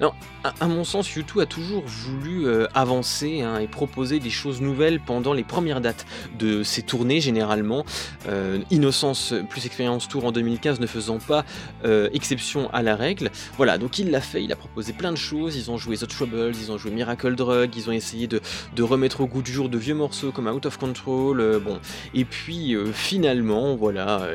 Alors, 0.01 0.15
à, 0.43 0.67
mon 0.67 0.83
sens, 0.83 1.07
U2 1.09 1.43
a 1.43 1.45
toujours 1.45 1.83
voulu 1.85 2.47
euh, 2.47 2.65
avancer 2.73 3.41
hein, 3.41 3.59
et 3.59 3.67
proposer 3.67 4.19
des 4.19 4.31
choses 4.31 4.59
nouvelles 4.59 4.99
pendant 4.99 5.31
les 5.31 5.43
premières 5.43 5.79
dates 5.79 6.07
de 6.39 6.63
ses 6.63 6.81
tournées, 6.81 7.21
généralement. 7.21 7.85
Euh, 8.27 8.63
Innocence 8.71 9.35
plus 9.47 9.67
Experience 9.67 10.07
Tour 10.07 10.25
en 10.25 10.31
2015 10.31 10.79
ne 10.79 10.87
faisant 10.87 11.19
pas 11.19 11.45
euh, 11.85 12.09
exception 12.13 12.67
à 12.73 12.81
la 12.81 12.95
règle. 12.95 13.29
Voilà, 13.57 13.77
donc 13.77 13.99
il 13.99 14.09
l'a 14.09 14.21
fait, 14.21 14.43
il 14.43 14.51
a 14.51 14.55
proposé 14.55 14.91
plein 14.91 15.11
de 15.11 15.17
choses. 15.17 15.55
Ils 15.55 15.69
ont 15.69 15.77
joué 15.77 15.97
The 15.97 16.07
Troubles, 16.07 16.55
ils 16.59 16.71
ont 16.71 16.79
joué 16.79 16.89
Miracle 16.89 17.35
Drug, 17.35 17.69
ils 17.75 17.87
ont 17.87 17.93
essayé 17.93 18.25
de, 18.25 18.41
remettre 18.79 19.21
au 19.21 19.27
goût 19.27 19.43
du 19.43 19.51
jour 19.51 19.69
de 19.69 19.77
vieux 19.77 19.93
morceaux 19.93 20.31
comme 20.31 20.47
Out 20.47 20.65
of 20.65 20.79
Control. 20.79 21.59
bon, 21.63 21.79
et 22.15 22.25
puis 22.25 22.75
finalement, 22.91 23.75
voilà. 23.75 24.25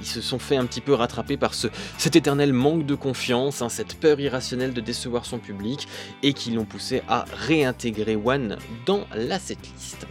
Ils 0.00 0.06
se 0.06 0.20
sont 0.20 0.38
fait 0.38 0.56
un 0.56 0.66
petit 0.66 0.80
peu 0.80 0.94
rattraper 0.94 1.36
par 1.36 1.54
ce, 1.54 1.68
cet 1.98 2.16
éternel 2.16 2.52
manque 2.52 2.86
de 2.86 2.94
confiance, 2.94 3.62
hein, 3.62 3.68
cette 3.68 3.98
peur 3.98 4.20
irrationnelle 4.20 4.72
de 4.72 4.80
décevoir 4.80 5.26
son 5.26 5.38
public, 5.38 5.88
et 6.22 6.32
qui 6.32 6.50
l'ont 6.50 6.64
poussé 6.64 7.02
à 7.08 7.24
réintégrer 7.46 8.16
One 8.16 8.56
dans 8.86 9.06
la 9.14 9.38
setlist. 9.38 10.06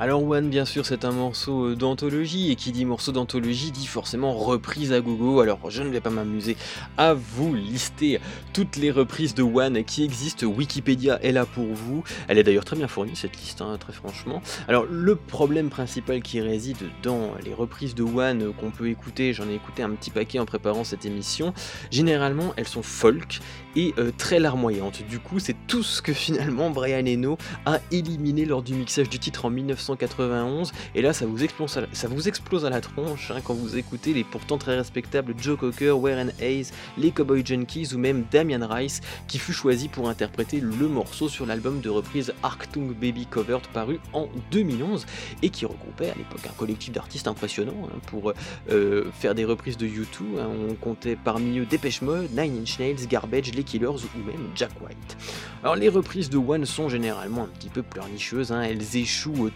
Alors 0.00 0.22
One, 0.22 0.48
bien 0.48 0.64
sûr, 0.64 0.86
c'est 0.86 1.04
un 1.04 1.10
morceau 1.10 1.70
euh, 1.70 1.74
d'anthologie, 1.74 2.52
et 2.52 2.54
qui 2.54 2.70
dit 2.70 2.84
morceau 2.84 3.10
d'anthologie 3.10 3.72
dit 3.72 3.84
forcément 3.84 4.32
reprise 4.32 4.92
à 4.92 5.00
gogo, 5.00 5.40
alors 5.40 5.72
je 5.72 5.82
ne 5.82 5.88
vais 5.88 6.00
pas 6.00 6.08
m'amuser 6.08 6.56
à 6.96 7.14
vous 7.14 7.52
lister 7.52 8.20
toutes 8.52 8.76
les 8.76 8.92
reprises 8.92 9.34
de 9.34 9.42
One 9.42 9.82
qui 9.82 10.04
existent, 10.04 10.46
Wikipédia 10.46 11.20
est 11.24 11.32
là 11.32 11.46
pour 11.46 11.66
vous, 11.66 12.04
elle 12.28 12.38
est 12.38 12.44
d'ailleurs 12.44 12.64
très 12.64 12.76
bien 12.76 12.86
fournie 12.86 13.16
cette 13.16 13.36
liste, 13.40 13.60
hein, 13.60 13.76
très 13.76 13.92
franchement. 13.92 14.40
Alors 14.68 14.86
le 14.88 15.16
problème 15.16 15.68
principal 15.68 16.22
qui 16.22 16.40
réside 16.40 16.76
dans 17.02 17.32
les 17.44 17.52
reprises 17.52 17.96
de 17.96 18.04
One 18.04 18.52
qu'on 18.52 18.70
peut 18.70 18.90
écouter, 18.90 19.32
j'en 19.32 19.48
ai 19.48 19.54
écouté 19.54 19.82
un 19.82 19.90
petit 19.90 20.10
paquet 20.10 20.38
en 20.38 20.46
préparant 20.46 20.84
cette 20.84 21.06
émission, 21.06 21.52
généralement 21.90 22.52
elles 22.56 22.68
sont 22.68 22.84
folk 22.84 23.40
et 23.74 23.94
euh, 23.98 24.12
très 24.16 24.38
larmoyantes. 24.38 25.02
Du 25.08 25.18
coup 25.18 25.40
c'est 25.40 25.56
tout 25.66 25.82
ce 25.82 26.00
que 26.02 26.12
finalement 26.28 26.70
Brian 26.70 27.04
Eno 27.04 27.36
a 27.66 27.80
éliminé 27.90 28.44
lors 28.44 28.62
du 28.62 28.74
mixage 28.74 29.08
du 29.08 29.18
titre 29.18 29.44
en 29.44 29.50
1991 29.88 30.72
et 30.94 31.02
là 31.02 31.12
ça 31.12 31.26
vous 31.26 31.42
explose 31.42 32.64
à 32.64 32.70
la, 32.70 32.80
tronche 32.80 33.30
hein, 33.30 33.40
quand 33.42 33.54
vous 33.54 33.76
écoutez 33.76 34.12
les 34.12 34.24
pourtant 34.24 34.58
très 34.58 34.76
respectables 34.76 35.34
Joe 35.38 35.58
Cocker, 35.58 35.92
Warren 35.92 36.32
Hayes, 36.40 36.70
les 36.96 37.10
Cowboy 37.10 37.44
Junkies 37.44 37.94
ou 37.94 37.98
même 37.98 38.24
Damian 38.30 38.66
Rice 38.66 39.00
qui 39.26 39.38
fut 39.38 39.52
choisi 39.52 39.88
pour 39.88 40.08
interpréter 40.08 40.60
le 40.60 40.88
morceau 40.88 41.28
sur 41.28 41.46
l'album 41.46 41.80
de 41.80 41.88
reprise 41.88 42.32
Arctung 42.42 42.92
Baby 42.94 43.26
Covered 43.26 43.66
paru 43.68 43.98
en 44.12 44.28
2011 44.50 45.06
et 45.42 45.50
qui 45.50 45.64
regroupait 45.66 46.10
à 46.10 46.14
l'époque 46.14 46.46
un 46.48 46.54
collectif 46.56 46.92
d'artistes 46.92 47.28
impressionnants 47.28 47.88
hein, 47.88 47.98
pour 48.06 48.32
euh, 48.70 49.04
faire 49.12 49.34
des 49.34 49.44
reprises 49.44 49.76
de 49.76 49.86
U2. 49.86 50.38
hein. 50.38 50.48
On 50.70 50.74
comptait 50.74 51.16
parmi 51.16 51.58
eux 51.58 51.66
Dépêche 51.66 52.02
Mode, 52.02 52.30
Nine 52.36 52.62
Inch 52.62 52.78
Nails, 52.78 53.06
Garbage, 53.08 53.52
Les 53.54 53.64
Killers 53.64 53.88
ou 53.88 54.18
même 54.26 54.50
Jack 54.54 54.70
White. 54.82 55.16
Alors 55.62 55.76
les 55.76 55.88
reprises 55.88 56.30
de 56.30 56.38
One 56.38 56.64
sont 56.64 56.88
généralement 56.88 57.44
un 57.44 57.48
petit 57.48 57.68
peu 57.68 57.82
pleurnicheuses, 57.82 58.52
elles 58.52 58.96
échouent 58.96 59.46
euh, 59.46 59.52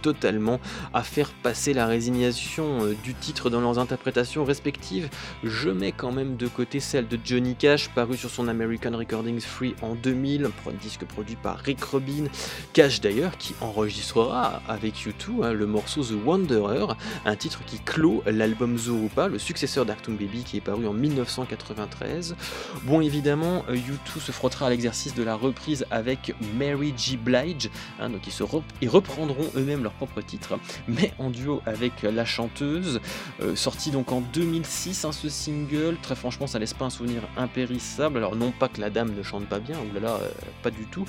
à 0.94 1.02
faire 1.02 1.30
passer 1.42 1.72
la 1.74 1.86
résignation 1.86 2.84
euh, 2.84 2.94
du 3.02 3.14
titre 3.14 3.50
dans 3.50 3.60
leurs 3.60 3.78
interprétations 3.78 4.44
respectives. 4.44 5.08
Je 5.42 5.70
mets 5.70 5.92
quand 5.92 6.12
même 6.12 6.36
de 6.36 6.46
côté 6.46 6.80
celle 6.80 7.08
de 7.08 7.18
Johnny 7.24 7.54
Cash 7.54 7.88
paru 7.90 8.16
sur 8.16 8.30
son 8.30 8.48
American 8.48 8.96
Recordings 8.96 9.40
Free 9.40 9.74
en 9.82 9.94
2000, 9.94 10.44
un 10.44 10.72
disque 10.80 11.04
produit 11.04 11.36
par 11.36 11.58
Rick 11.58 11.82
Rubin, 11.84 12.24
Cash 12.72 13.00
d'ailleurs 13.00 13.36
qui 13.38 13.54
enregistrera 13.60 14.62
avec 14.68 14.94
U2 14.94 15.44
hein, 15.44 15.52
le 15.52 15.66
morceau 15.66 16.02
The 16.02 16.14
Wanderer, 16.24 16.94
un 17.24 17.36
titre 17.36 17.64
qui 17.64 17.78
clôt 17.78 18.22
l'album 18.26 18.78
Zorupa, 18.78 19.28
le 19.28 19.38
successeur 19.38 19.84
d'Arctum 19.84 20.16
Baby 20.16 20.44
qui 20.44 20.56
est 20.58 20.60
paru 20.60 20.86
en 20.86 20.92
1993. 20.92 22.36
Bon 22.84 23.00
évidemment, 23.00 23.64
euh, 23.68 23.76
U2 23.76 24.20
se 24.20 24.32
frottera 24.32 24.66
à 24.66 24.70
l'exercice 24.70 25.14
de 25.14 25.22
la 25.22 25.34
reprise 25.34 25.86
avec 25.90 26.34
Mary 26.58 26.94
G. 26.96 27.16
Blige, 27.16 27.70
hein, 28.00 28.10
donc 28.10 28.26
ils, 28.26 28.32
se 28.32 28.44
ils 28.80 28.88
reprendront 28.88 29.50
eux-mêmes 29.56 29.82
leur 29.82 29.92
propre 29.92 30.11
titre, 30.20 30.58
mais 30.88 31.12
en 31.18 31.30
duo 31.30 31.62
avec 31.66 32.02
la 32.02 32.24
chanteuse. 32.24 33.00
Euh, 33.40 33.56
sorti 33.56 33.90
donc 33.90 34.12
en 34.12 34.20
2006 34.20 35.04
hein, 35.04 35.12
ce 35.12 35.28
single, 35.28 35.96
très 36.02 36.14
franchement 36.14 36.46
ça 36.46 36.58
laisse 36.58 36.74
pas 36.74 36.84
un 36.84 36.90
souvenir 36.90 37.22
impérissable. 37.36 38.18
Alors 38.18 38.36
non 38.36 38.50
pas 38.50 38.68
que 38.68 38.80
la 38.80 38.90
dame 38.90 39.14
ne 39.14 39.22
chante 39.22 39.46
pas 39.46 39.58
bien, 39.58 39.76
ou 39.78 39.94
là 39.94 40.00
là, 40.00 40.18
euh, 40.20 40.30
pas 40.62 40.70
du 40.70 40.84
tout, 40.84 41.04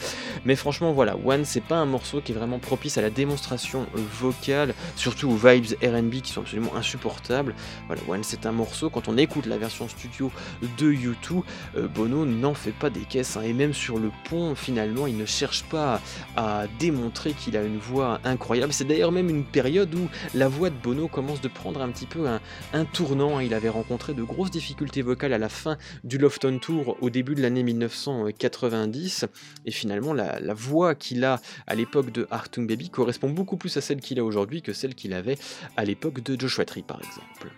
mais 0.45 0.55
franchement 0.55 0.93
voilà, 0.93 1.15
One 1.25 1.45
c'est 1.45 1.61
pas 1.61 1.77
un 1.77 1.85
morceau 1.85 2.21
qui 2.21 2.31
est 2.31 2.35
vraiment 2.35 2.59
propice 2.59 2.97
à 2.97 3.01
la 3.01 3.09
démonstration 3.09 3.85
euh, 3.95 4.01
vocale, 4.19 4.73
surtout 4.95 5.29
aux 5.29 5.35
vibes 5.35 5.65
RB 5.83 6.21
qui 6.21 6.31
sont 6.31 6.41
absolument 6.41 6.75
insupportables. 6.75 7.55
Voilà, 7.87 8.01
One 8.07 8.23
c'est 8.23 8.45
un 8.45 8.51
morceau, 8.51 8.89
quand 8.89 9.07
on 9.07 9.17
écoute 9.17 9.45
la 9.45 9.57
version 9.57 9.87
studio 9.87 10.31
de 10.77 10.91
U2, 10.91 11.43
euh, 11.77 11.87
Bono 11.87 12.25
n'en 12.25 12.53
fait 12.53 12.71
pas 12.71 12.89
des 12.89 13.01
caisses, 13.01 13.37
hein, 13.37 13.41
et 13.41 13.53
même 13.53 13.73
sur 13.73 13.97
le 13.97 14.11
pont 14.29 14.55
finalement 14.55 15.07
il 15.07 15.17
ne 15.17 15.25
cherche 15.25 15.63
pas 15.63 16.01
à 16.35 16.65
démontrer 16.79 17.33
qu'il 17.33 17.57
a 17.57 17.63
une 17.63 17.77
voix 17.77 18.19
incroyable. 18.23 18.73
C'est 18.73 18.85
d'ailleurs 18.93 19.11
même 19.11 19.29
une 19.29 19.43
période 19.43 19.95
où 19.95 20.07
la 20.35 20.47
voix 20.47 20.69
de 20.69 20.75
Bono 20.75 21.07
commence 21.07 21.41
de 21.41 21.47
prendre 21.47 21.81
un 21.81 21.89
petit 21.89 22.05
peu 22.05 22.27
un, 22.27 22.85
tournant. 22.85 23.39
hein. 23.39 23.43
Il 23.43 23.55
avait 23.55 23.69
rencontré 23.69 24.13
de 24.13 24.21
grosses 24.21 24.51
difficultés 24.51 25.01
vocales 25.01 25.33
à 25.33 25.39
la 25.39 25.49
fin 25.49 25.79
du 26.03 26.19
Lofton 26.19 26.59
Tour 26.59 26.95
au 27.01 27.09
début 27.09 27.33
de 27.33 27.41
l'année 27.41 27.63
1990. 27.63 29.25
Et 29.65 29.71
finalement, 29.71 30.13
la, 30.13 30.39
la 30.39 30.53
voix 30.53 30.93
qu'il 30.93 31.25
a 31.25 31.41
à 31.65 31.73
l'époque 31.73 32.11
de 32.11 32.27
Artung 32.29 32.67
Baby 32.67 32.91
correspond 32.91 33.31
beaucoup 33.31 33.57
plus 33.57 33.75
à 33.77 33.81
celle 33.81 33.99
qu'il 33.99 34.19
a 34.19 34.23
aujourd'hui 34.23 34.61
que 34.61 34.73
celle 34.73 34.93
qu'il 34.93 35.13
avait 35.13 35.39
à 35.75 35.85
l'époque 35.85 36.21
de 36.21 36.39
Joshua 36.39 36.65
Tree, 36.65 36.83
par 36.83 36.99
exemple. 36.99 37.51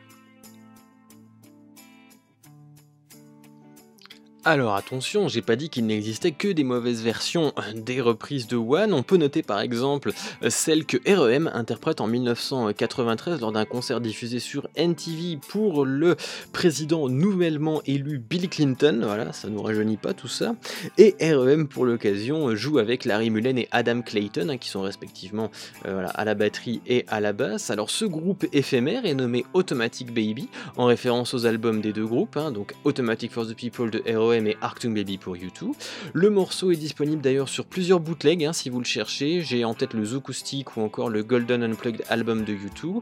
Alors 4.47 4.75
attention, 4.75 5.27
j'ai 5.27 5.41
pas 5.41 5.55
dit 5.55 5.71
qu'il 5.71 5.87
n'existait 5.87 6.31
que 6.31 6.47
des 6.47 6.63
mauvaises 6.63 7.01
versions 7.01 7.51
des 7.73 7.99
reprises 7.99 8.45
de 8.45 8.55
One. 8.55 8.93
On 8.93 9.01
peut 9.01 9.17
noter 9.17 9.41
par 9.41 9.59
exemple 9.59 10.11
euh, 10.43 10.51
celle 10.51 10.85
que 10.85 10.97
REM 11.11 11.49
interprète 11.51 11.99
en 11.99 12.05
1993 12.05 13.41
lors 13.41 13.51
d'un 13.51 13.65
concert 13.65 13.99
diffusé 14.01 14.39
sur 14.39 14.67
NTV 14.75 15.39
pour 15.49 15.83
le 15.83 16.15
président 16.53 17.09
nouvellement 17.09 17.81
élu 17.87 18.19
Bill 18.19 18.47
Clinton. 18.47 19.01
Voilà, 19.01 19.33
ça 19.33 19.49
nous 19.49 19.63
rajeunit 19.63 19.97
pas 19.97 20.13
tout 20.13 20.27
ça. 20.27 20.55
Et 20.99 21.15
REM 21.19 21.67
pour 21.67 21.83
l'occasion 21.83 22.55
joue 22.55 22.77
avec 22.77 23.05
Larry 23.05 23.31
Mullen 23.31 23.57
et 23.57 23.67
Adam 23.71 24.03
Clayton 24.03 24.49
hein, 24.49 24.57
qui 24.57 24.69
sont 24.69 24.83
respectivement 24.83 25.49
euh, 25.87 26.05
à 26.13 26.23
la 26.23 26.35
batterie 26.35 26.81
et 26.85 27.03
à 27.07 27.19
la 27.19 27.33
basse. 27.33 27.71
Alors 27.71 27.89
ce 27.89 28.05
groupe 28.05 28.45
éphémère 28.53 29.07
est 29.07 29.15
nommé 29.15 29.43
Automatic 29.55 30.13
Baby 30.13 30.49
en 30.77 30.85
référence 30.85 31.33
aux 31.33 31.47
albums 31.47 31.81
des 31.81 31.93
deux 31.93 32.05
groupes, 32.05 32.37
hein, 32.37 32.51
donc 32.51 32.75
Automatic 32.83 33.31
for 33.31 33.47
the 33.47 33.55
People 33.55 33.89
de 33.89 34.03
REM 34.05 34.34
et 34.43 34.57
Arctung 34.61 34.93
Baby 34.93 35.17
pour 35.17 35.35
U2. 35.35 35.71
Le 36.13 36.29
morceau 36.29 36.71
est 36.71 36.75
disponible 36.75 37.21
d'ailleurs 37.21 37.47
sur 37.47 37.65
plusieurs 37.65 38.01
bootlegs 38.01 38.43
hein, 38.43 38.51
si 38.51 38.69
vous 38.69 38.79
le 38.79 38.85
cherchez. 38.85 39.41
J'ai 39.41 39.63
en 39.63 39.73
tête 39.73 39.93
le 39.93 40.03
Zookoustic 40.03 40.75
ou 40.75 40.81
encore 40.81 41.09
le 41.09 41.23
Golden 41.23 41.63
Unplugged 41.63 42.03
album 42.09 42.43
de 42.43 42.53
U2. 42.53 43.01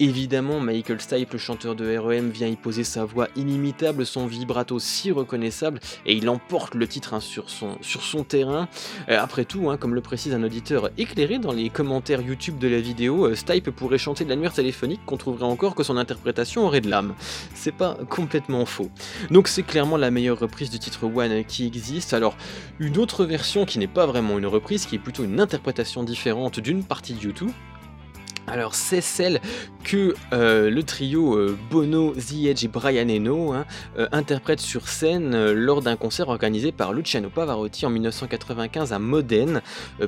Évidemment, 0.00 0.58
Michael 0.58 1.00
Stipe, 1.00 1.32
le 1.32 1.38
chanteur 1.38 1.76
de 1.76 1.96
REM, 1.96 2.30
vient 2.30 2.48
y 2.48 2.56
poser 2.56 2.82
sa 2.82 3.04
voix 3.04 3.28
inimitable, 3.36 4.04
son 4.04 4.26
vibrato 4.26 4.80
si 4.80 5.12
reconnaissable, 5.12 5.78
et 6.04 6.14
il 6.14 6.28
emporte 6.28 6.74
le 6.74 6.88
titre 6.88 7.14
hein, 7.14 7.20
sur, 7.20 7.48
son, 7.48 8.24
terrain. 8.24 8.68
Euh, 9.08 9.18
après 9.20 9.44
tout, 9.44 9.70
hein, 9.70 9.76
comme 9.76 9.94
le 9.94 10.00
précise 10.00 10.34
un 10.34 10.42
auditeur 10.42 10.90
éclairé 10.98 11.38
dans 11.38 11.52
les 11.52 11.70
commentaires 11.70 12.20
YouTube 12.20 12.58
de 12.58 12.68
la 12.68 12.80
vidéo, 12.80 13.26
euh, 13.26 13.34
Stipe 13.36 13.70
pourrait 13.70 13.98
chanter 13.98 14.24
de 14.24 14.30
l'annuaire 14.30 14.52
téléphonique 14.52 15.00
qu'on 15.06 15.16
trouverait 15.16 15.44
encore 15.44 15.74
que 15.74 15.84
son 15.84 15.96
interprétation 15.96 16.66
aurait 16.66 16.80
de 16.80 16.90
l'âme. 16.90 17.14
C'est 17.54 17.74
pas 17.74 17.96
complètement 18.08 18.66
faux. 18.66 18.90
Donc 19.30 19.48
c'est 19.48 19.62
clairement 19.62 19.96
la 19.96 20.10
meilleure 20.10 20.38
reprise 20.38 20.70
du 20.72 20.78
titre 20.78 21.04
One 21.04 21.44
qui 21.44 21.66
existe. 21.66 22.14
Alors 22.14 22.36
une 22.80 22.98
autre 22.98 23.24
version 23.24 23.64
qui 23.64 23.78
n'est 23.78 23.86
pas 23.86 24.06
vraiment 24.06 24.38
une 24.38 24.46
reprise, 24.46 24.86
qui 24.86 24.96
est 24.96 24.98
plutôt 24.98 25.24
une 25.24 25.38
interprétation 25.38 26.02
différente 26.02 26.58
d'une 26.58 26.82
partie 26.82 27.14
de 27.14 27.20
YouTube. 27.20 27.50
Alors 28.48 28.74
c'est 28.74 29.00
celle 29.00 29.40
que 29.84 30.14
euh, 30.32 30.68
le 30.68 30.82
trio 30.82 31.36
euh, 31.36 31.56
Bono, 31.70 32.12
The 32.14 32.46
Edge 32.46 32.64
et 32.64 32.68
Brian 32.68 33.08
Eno 33.08 33.52
hein, 33.52 33.64
euh, 33.98 34.08
interprètent 34.12 34.60
sur 34.60 34.88
scène 34.88 35.52
lors 35.52 35.80
d'un 35.80 35.96
concert 35.96 36.28
organisé 36.28 36.70
par 36.72 36.92
Luciano 36.92 37.30
Pavarotti 37.30 37.86
en 37.86 37.90
1995 37.90 38.92
à 38.92 38.98
Modène, 38.98 39.62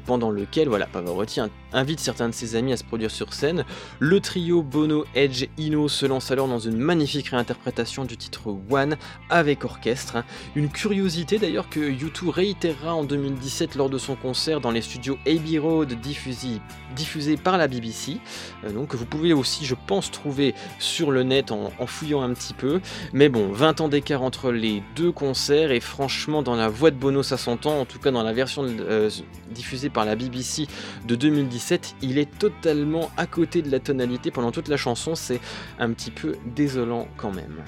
pendant 0.05 0.31
lequel 0.31 0.69
voilà, 0.69 0.87
Pavarotti 0.87 1.41
in- 1.41 1.49
invite 1.73 2.01
certains 2.01 2.29
de 2.29 2.35
ses 2.35 2.57
amis 2.57 2.73
à 2.73 2.77
se 2.77 2.85
produire 2.85 3.11
sur 3.11 3.33
scène. 3.33 3.65
Le 4.01 4.21
trio 4.21 4.63
Bono, 4.63 5.05
Edge, 5.15 5.47
Eno 5.59 5.89
se 5.89 6.05
lance 6.07 6.31
alors 6.31 6.49
dans 6.49 6.59
une 6.59 6.77
magnifique 6.77 7.29
réinterprétation 7.29 8.05
du 8.05 8.17
titre 8.17 8.55
One 8.71 8.97
avec 9.31 9.65
orchestre. 9.65 10.17
hein. 10.17 10.25
Une 10.55 10.69
curiosité 10.71 11.39
d'ailleurs 11.39 11.69
que 11.69 11.81
U2 11.81 12.29
réitérera 12.31 12.95
en 12.95 13.05
2017 13.05 13.75
lors 13.77 13.91
de 13.91 13.99
son 13.99 14.17
concert 14.17 14.61
dans 14.61 14.71
les 14.71 14.83
studios 14.83 15.19
Abbey 15.27 15.59
Road 15.59 15.93
diffusé, 16.01 16.61
diffusé 16.95 17.37
par 17.37 17.59
la 17.59 17.69
BBC. 17.69 18.19
Euh, 18.65 18.73
donc 18.73 18.95
vous 18.95 19.07
pouvez 19.07 19.33
aussi, 19.33 19.65
je 19.65 19.75
pense, 19.87 20.11
trouver 20.11 20.55
sur 20.79 21.11
le 21.11 21.23
net 21.23 21.53
en, 21.53 21.73
en 21.79 21.87
fouillant 21.87 22.23
un 22.23 22.33
petit 22.33 22.55
peu. 22.55 22.81
Mais 23.13 23.29
bon, 23.29 23.53
20 23.53 23.81
ans 23.81 23.89
d'écart 23.89 24.23
entre 24.23 24.53
les 24.53 24.83
deux 24.97 25.13
concerts 25.13 25.71
et 25.71 25.81
franchement, 25.81 26.43
dans 26.43 26.57
la 26.57 26.69
voix 26.69 26.91
de 26.91 26.97
Bono, 26.97 27.23
ça 27.23 27.37
s'entend. 27.37 27.81
En 27.81 27.85
tout 27.85 27.99
cas, 27.99 28.11
dans 28.11 28.23
la 28.23 28.33
version 28.33 28.65
euh, 28.65 29.11
diffusée 29.51 29.91
par 29.91 30.05
la 30.05 30.17
BBC 30.17 30.67
de 31.07 31.15
2017, 31.15 31.97
il 32.03 32.19
est 32.19 32.39
totalement 32.39 33.11
à 33.17 33.27
côté 33.27 33.63
de 33.63 33.71
la 33.71 33.81
tonalité 33.81 34.31
pendant 34.31 34.53
toute 34.53 34.69
la 34.69 34.77
chanson. 34.77 35.15
C'est 35.15 35.41
un 35.79 35.93
petit 35.93 36.11
peu 36.11 36.37
désolant 36.55 37.09
quand 37.17 37.33
même. 37.33 37.63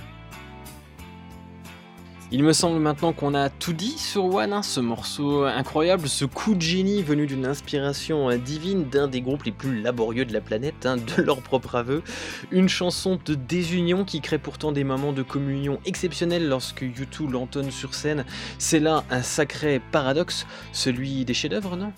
Il 2.32 2.42
me 2.42 2.52
semble 2.52 2.80
maintenant 2.80 3.12
qu'on 3.12 3.34
a 3.34 3.48
tout 3.50 3.72
dit 3.72 3.96
sur 3.96 4.24
One, 4.24 4.52
hein, 4.52 4.62
ce 4.64 4.80
morceau 4.80 5.44
incroyable, 5.44 6.08
ce 6.08 6.24
coup 6.24 6.56
de 6.56 6.60
génie 6.60 7.00
venu 7.00 7.24
d'une 7.24 7.46
inspiration 7.46 8.28
euh, 8.28 8.36
divine 8.36 8.88
d'un 8.88 9.06
des 9.06 9.20
groupes 9.20 9.44
les 9.44 9.52
plus 9.52 9.80
laborieux 9.80 10.24
de 10.24 10.32
la 10.32 10.40
planète, 10.40 10.86
hein, 10.86 10.96
de 10.96 11.22
leur 11.22 11.40
propre 11.40 11.76
aveu. 11.76 12.02
Une 12.50 12.68
chanson 12.68 13.20
de 13.24 13.36
désunion 13.36 14.04
qui 14.04 14.20
crée 14.20 14.38
pourtant 14.38 14.72
des 14.72 14.82
moments 14.82 15.12
de 15.12 15.22
communion 15.22 15.78
exceptionnels 15.84 16.48
lorsque 16.48 16.82
U2 16.82 17.30
l'entonne 17.30 17.70
sur 17.70 17.94
scène. 17.94 18.24
C'est 18.58 18.80
là 18.80 19.04
un 19.08 19.22
sacré 19.22 19.80
paradoxe, 19.92 20.48
celui 20.72 21.24
des 21.24 21.34
chefs-d'œuvre, 21.34 21.76
non? 21.76 21.92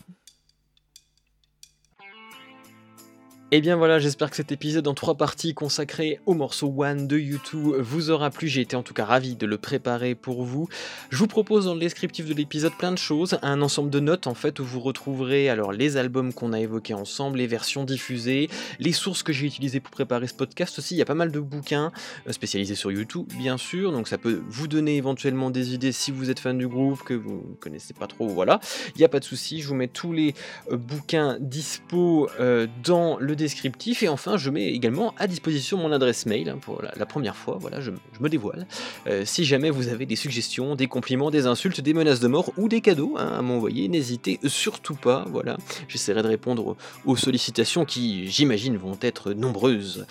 Et 3.50 3.62
bien 3.62 3.76
voilà, 3.76 3.98
j'espère 3.98 4.28
que 4.28 4.36
cet 4.36 4.52
épisode 4.52 4.86
en 4.88 4.92
trois 4.92 5.14
parties 5.14 5.54
consacré 5.54 6.20
au 6.26 6.34
morceau 6.34 6.70
One 6.76 7.08
de 7.08 7.16
U2 7.18 7.78
vous 7.80 8.10
aura 8.10 8.28
plu. 8.28 8.46
J'ai 8.46 8.60
été 8.60 8.76
en 8.76 8.82
tout 8.82 8.92
cas 8.92 9.06
ravi 9.06 9.36
de 9.36 9.46
le 9.46 9.56
préparer 9.56 10.14
pour 10.14 10.44
vous. 10.44 10.68
Je 11.08 11.16
vous 11.16 11.28
propose 11.28 11.64
dans 11.64 11.72
le 11.72 11.80
descriptif 11.80 12.26
de 12.26 12.34
l'épisode 12.34 12.74
plein 12.76 12.92
de 12.92 12.98
choses, 12.98 13.38
un 13.40 13.62
ensemble 13.62 13.88
de 13.88 14.00
notes 14.00 14.26
en 14.26 14.34
fait 14.34 14.60
où 14.60 14.64
vous 14.66 14.80
retrouverez 14.80 15.48
alors 15.48 15.72
les 15.72 15.96
albums 15.96 16.34
qu'on 16.34 16.52
a 16.52 16.60
évoqués 16.60 16.92
ensemble, 16.92 17.38
les 17.38 17.46
versions 17.46 17.84
diffusées, 17.84 18.50
les 18.80 18.92
sources 18.92 19.22
que 19.22 19.32
j'ai 19.32 19.46
utilisées 19.46 19.80
pour 19.80 19.92
préparer 19.92 20.26
ce 20.26 20.34
podcast 20.34 20.78
aussi. 20.78 20.94
Il 20.96 20.98
y 20.98 21.02
a 21.02 21.06
pas 21.06 21.14
mal 21.14 21.32
de 21.32 21.40
bouquins 21.40 21.90
euh, 22.26 22.32
spécialisés 22.32 22.74
sur 22.74 22.92
YouTube, 22.92 23.28
bien 23.38 23.56
sûr, 23.56 23.92
donc 23.92 24.08
ça 24.08 24.18
peut 24.18 24.42
vous 24.46 24.68
donner 24.68 24.96
éventuellement 24.96 25.48
des 25.48 25.72
idées 25.72 25.92
si 25.92 26.10
vous 26.10 26.28
êtes 26.28 26.40
fan 26.40 26.58
du 26.58 26.68
groupe, 26.68 27.02
que 27.02 27.14
vous 27.14 27.46
ne 27.48 27.54
connaissez 27.54 27.94
pas 27.94 28.08
trop, 28.08 28.28
voilà. 28.28 28.60
Il 28.94 28.98
n'y 28.98 29.06
a 29.06 29.08
pas 29.08 29.20
de 29.20 29.24
souci, 29.24 29.62
je 29.62 29.68
vous 29.68 29.74
mets 29.74 29.88
tous 29.88 30.12
les 30.12 30.34
euh, 30.70 30.76
bouquins 30.76 31.38
dispo 31.40 32.28
euh, 32.40 32.66
dans 32.84 33.16
le 33.18 33.37
descriptif 33.38 34.02
et 34.02 34.08
enfin 34.08 34.36
je 34.36 34.50
mets 34.50 34.66
également 34.66 35.14
à 35.16 35.26
disposition 35.26 35.78
mon 35.78 35.92
adresse 35.92 36.26
mail 36.26 36.56
pour 36.60 36.82
la, 36.82 37.06
première 37.06 37.36
fois, 37.36 37.56
voilà, 37.58 37.80
je, 37.80 37.90
me 38.20 38.28
dévoile. 38.28 38.66
Euh, 39.06 39.22
si 39.24 39.44
jamais 39.44 39.70
vous 39.70 39.88
avez 39.88 40.04
des 40.04 40.16
suggestions, 40.16 40.74
des 40.74 40.86
compliments, 40.86 41.30
des 41.30 41.46
insultes, 41.46 41.80
des 41.80 41.94
menaces 41.94 42.20
de 42.20 42.28
mort 42.28 42.52
ou 42.56 42.68
des 42.68 42.80
cadeaux 42.80 43.14
hein, 43.16 43.32
à 43.38 43.42
m'envoyer, 43.42 43.88
n'hésitez 43.88 44.38
surtout 44.44 44.94
pas, 44.94 45.24
voilà. 45.30 45.56
J'essaierai 45.88 46.22
de 46.22 46.28
répondre 46.28 46.66
aux, 46.66 46.76
aux 47.06 47.16
sollicitations 47.16 47.84
qui, 47.84 48.28
j'imagine, 48.28 48.76
vont 48.76 48.98
être 49.00 49.32
nombreuses. 49.32 50.06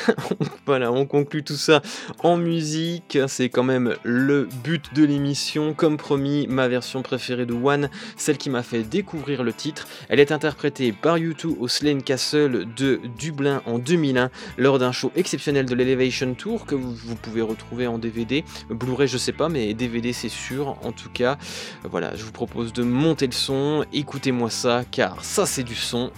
voilà, 0.66 0.90
on 0.90 1.06
conclut 1.06 1.44
tout 1.44 1.56
ça 1.56 1.82
en 2.20 2.36
musique, 2.36 3.18
c'est 3.28 3.48
quand 3.48 3.62
même 3.62 3.94
le 4.02 4.48
but 4.64 4.94
de 4.94 5.04
l'émission. 5.04 5.74
Comme 5.74 5.96
promis, 5.96 6.46
ma 6.48 6.68
version 6.68 7.02
préférée 7.02 7.46
de 7.46 7.52
One, 7.52 7.90
celle 8.16 8.38
qui 8.38 8.50
m'a 8.50 8.62
fait 8.62 8.82
découvrir 8.82 9.42
le 9.42 9.52
titre. 9.52 9.86
Elle 10.08 10.20
est 10.20 10.32
interprétée 10.32 10.92
par 10.92 11.18
U2 11.18 11.58
au 11.58 11.68
Slane 11.68 12.02
Castle 12.02 12.53
de 12.62 13.00
Dublin 13.18 13.62
en 13.66 13.78
2001 13.78 14.30
lors 14.56 14.78
d'un 14.78 14.92
show 14.92 15.10
exceptionnel 15.16 15.66
de 15.66 15.74
l'Elevation 15.74 16.34
Tour 16.34 16.66
que 16.66 16.74
vous, 16.74 16.94
vous 16.94 17.16
pouvez 17.16 17.42
retrouver 17.42 17.86
en 17.86 17.98
DVD. 17.98 18.44
Blu-ray, 18.70 19.08
je 19.08 19.18
sais 19.18 19.32
pas, 19.32 19.48
mais 19.48 19.74
DVD, 19.74 20.12
c'est 20.12 20.28
sûr. 20.28 20.76
En 20.82 20.92
tout 20.92 21.10
cas, 21.10 21.38
voilà, 21.84 22.14
je 22.14 22.24
vous 22.24 22.32
propose 22.32 22.72
de 22.72 22.82
monter 22.82 23.26
le 23.26 23.32
son. 23.32 23.84
Écoutez-moi 23.92 24.50
ça, 24.50 24.84
car 24.90 25.24
ça, 25.24 25.46
c'est 25.46 25.64
du 25.64 25.74
son 25.74 26.10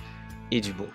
et 0.51 0.61
du 0.61 0.73
bon. 0.73 0.87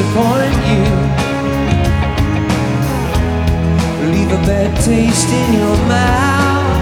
disappoint 0.00 0.56
you. 0.70 0.84
Leave 4.10 4.32
a 4.32 4.40
bad 4.46 4.74
taste 4.82 5.28
in 5.28 5.52
your 5.52 5.76
mouth. 5.88 6.80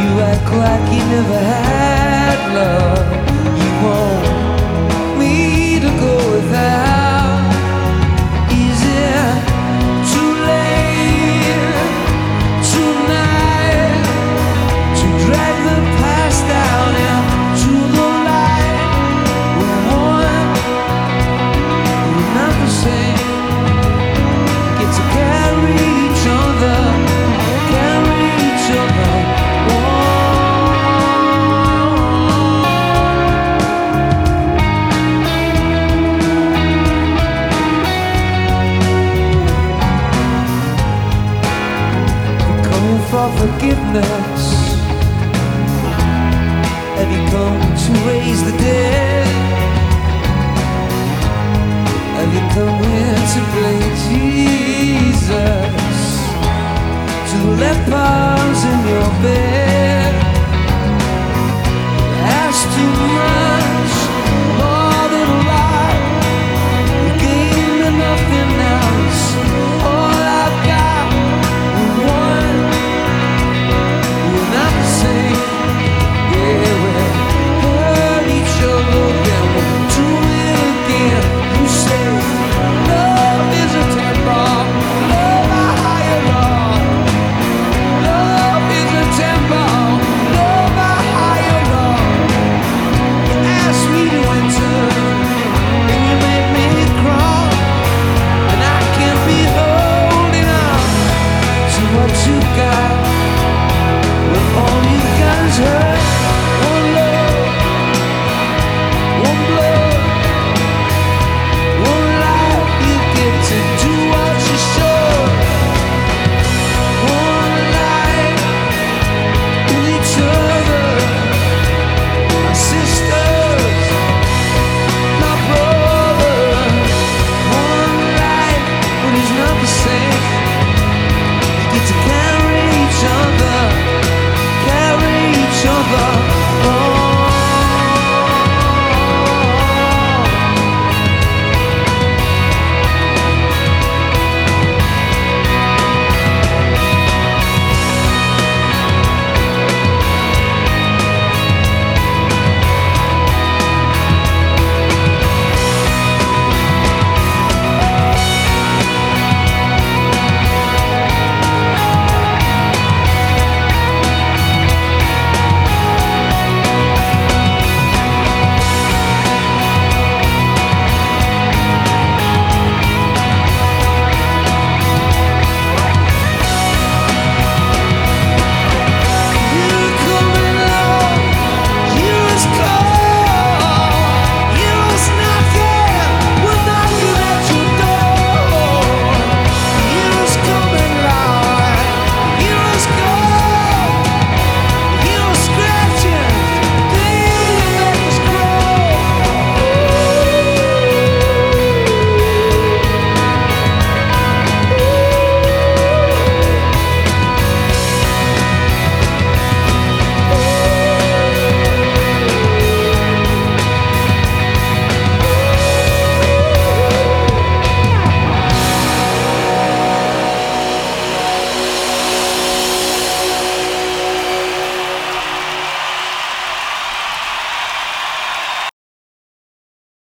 You 0.00 0.10
act 0.20 0.50
like 0.62 0.92
you 0.92 1.04
never 1.14 1.38
had 1.38 2.54
love. 2.54 3.27
the 43.92 44.37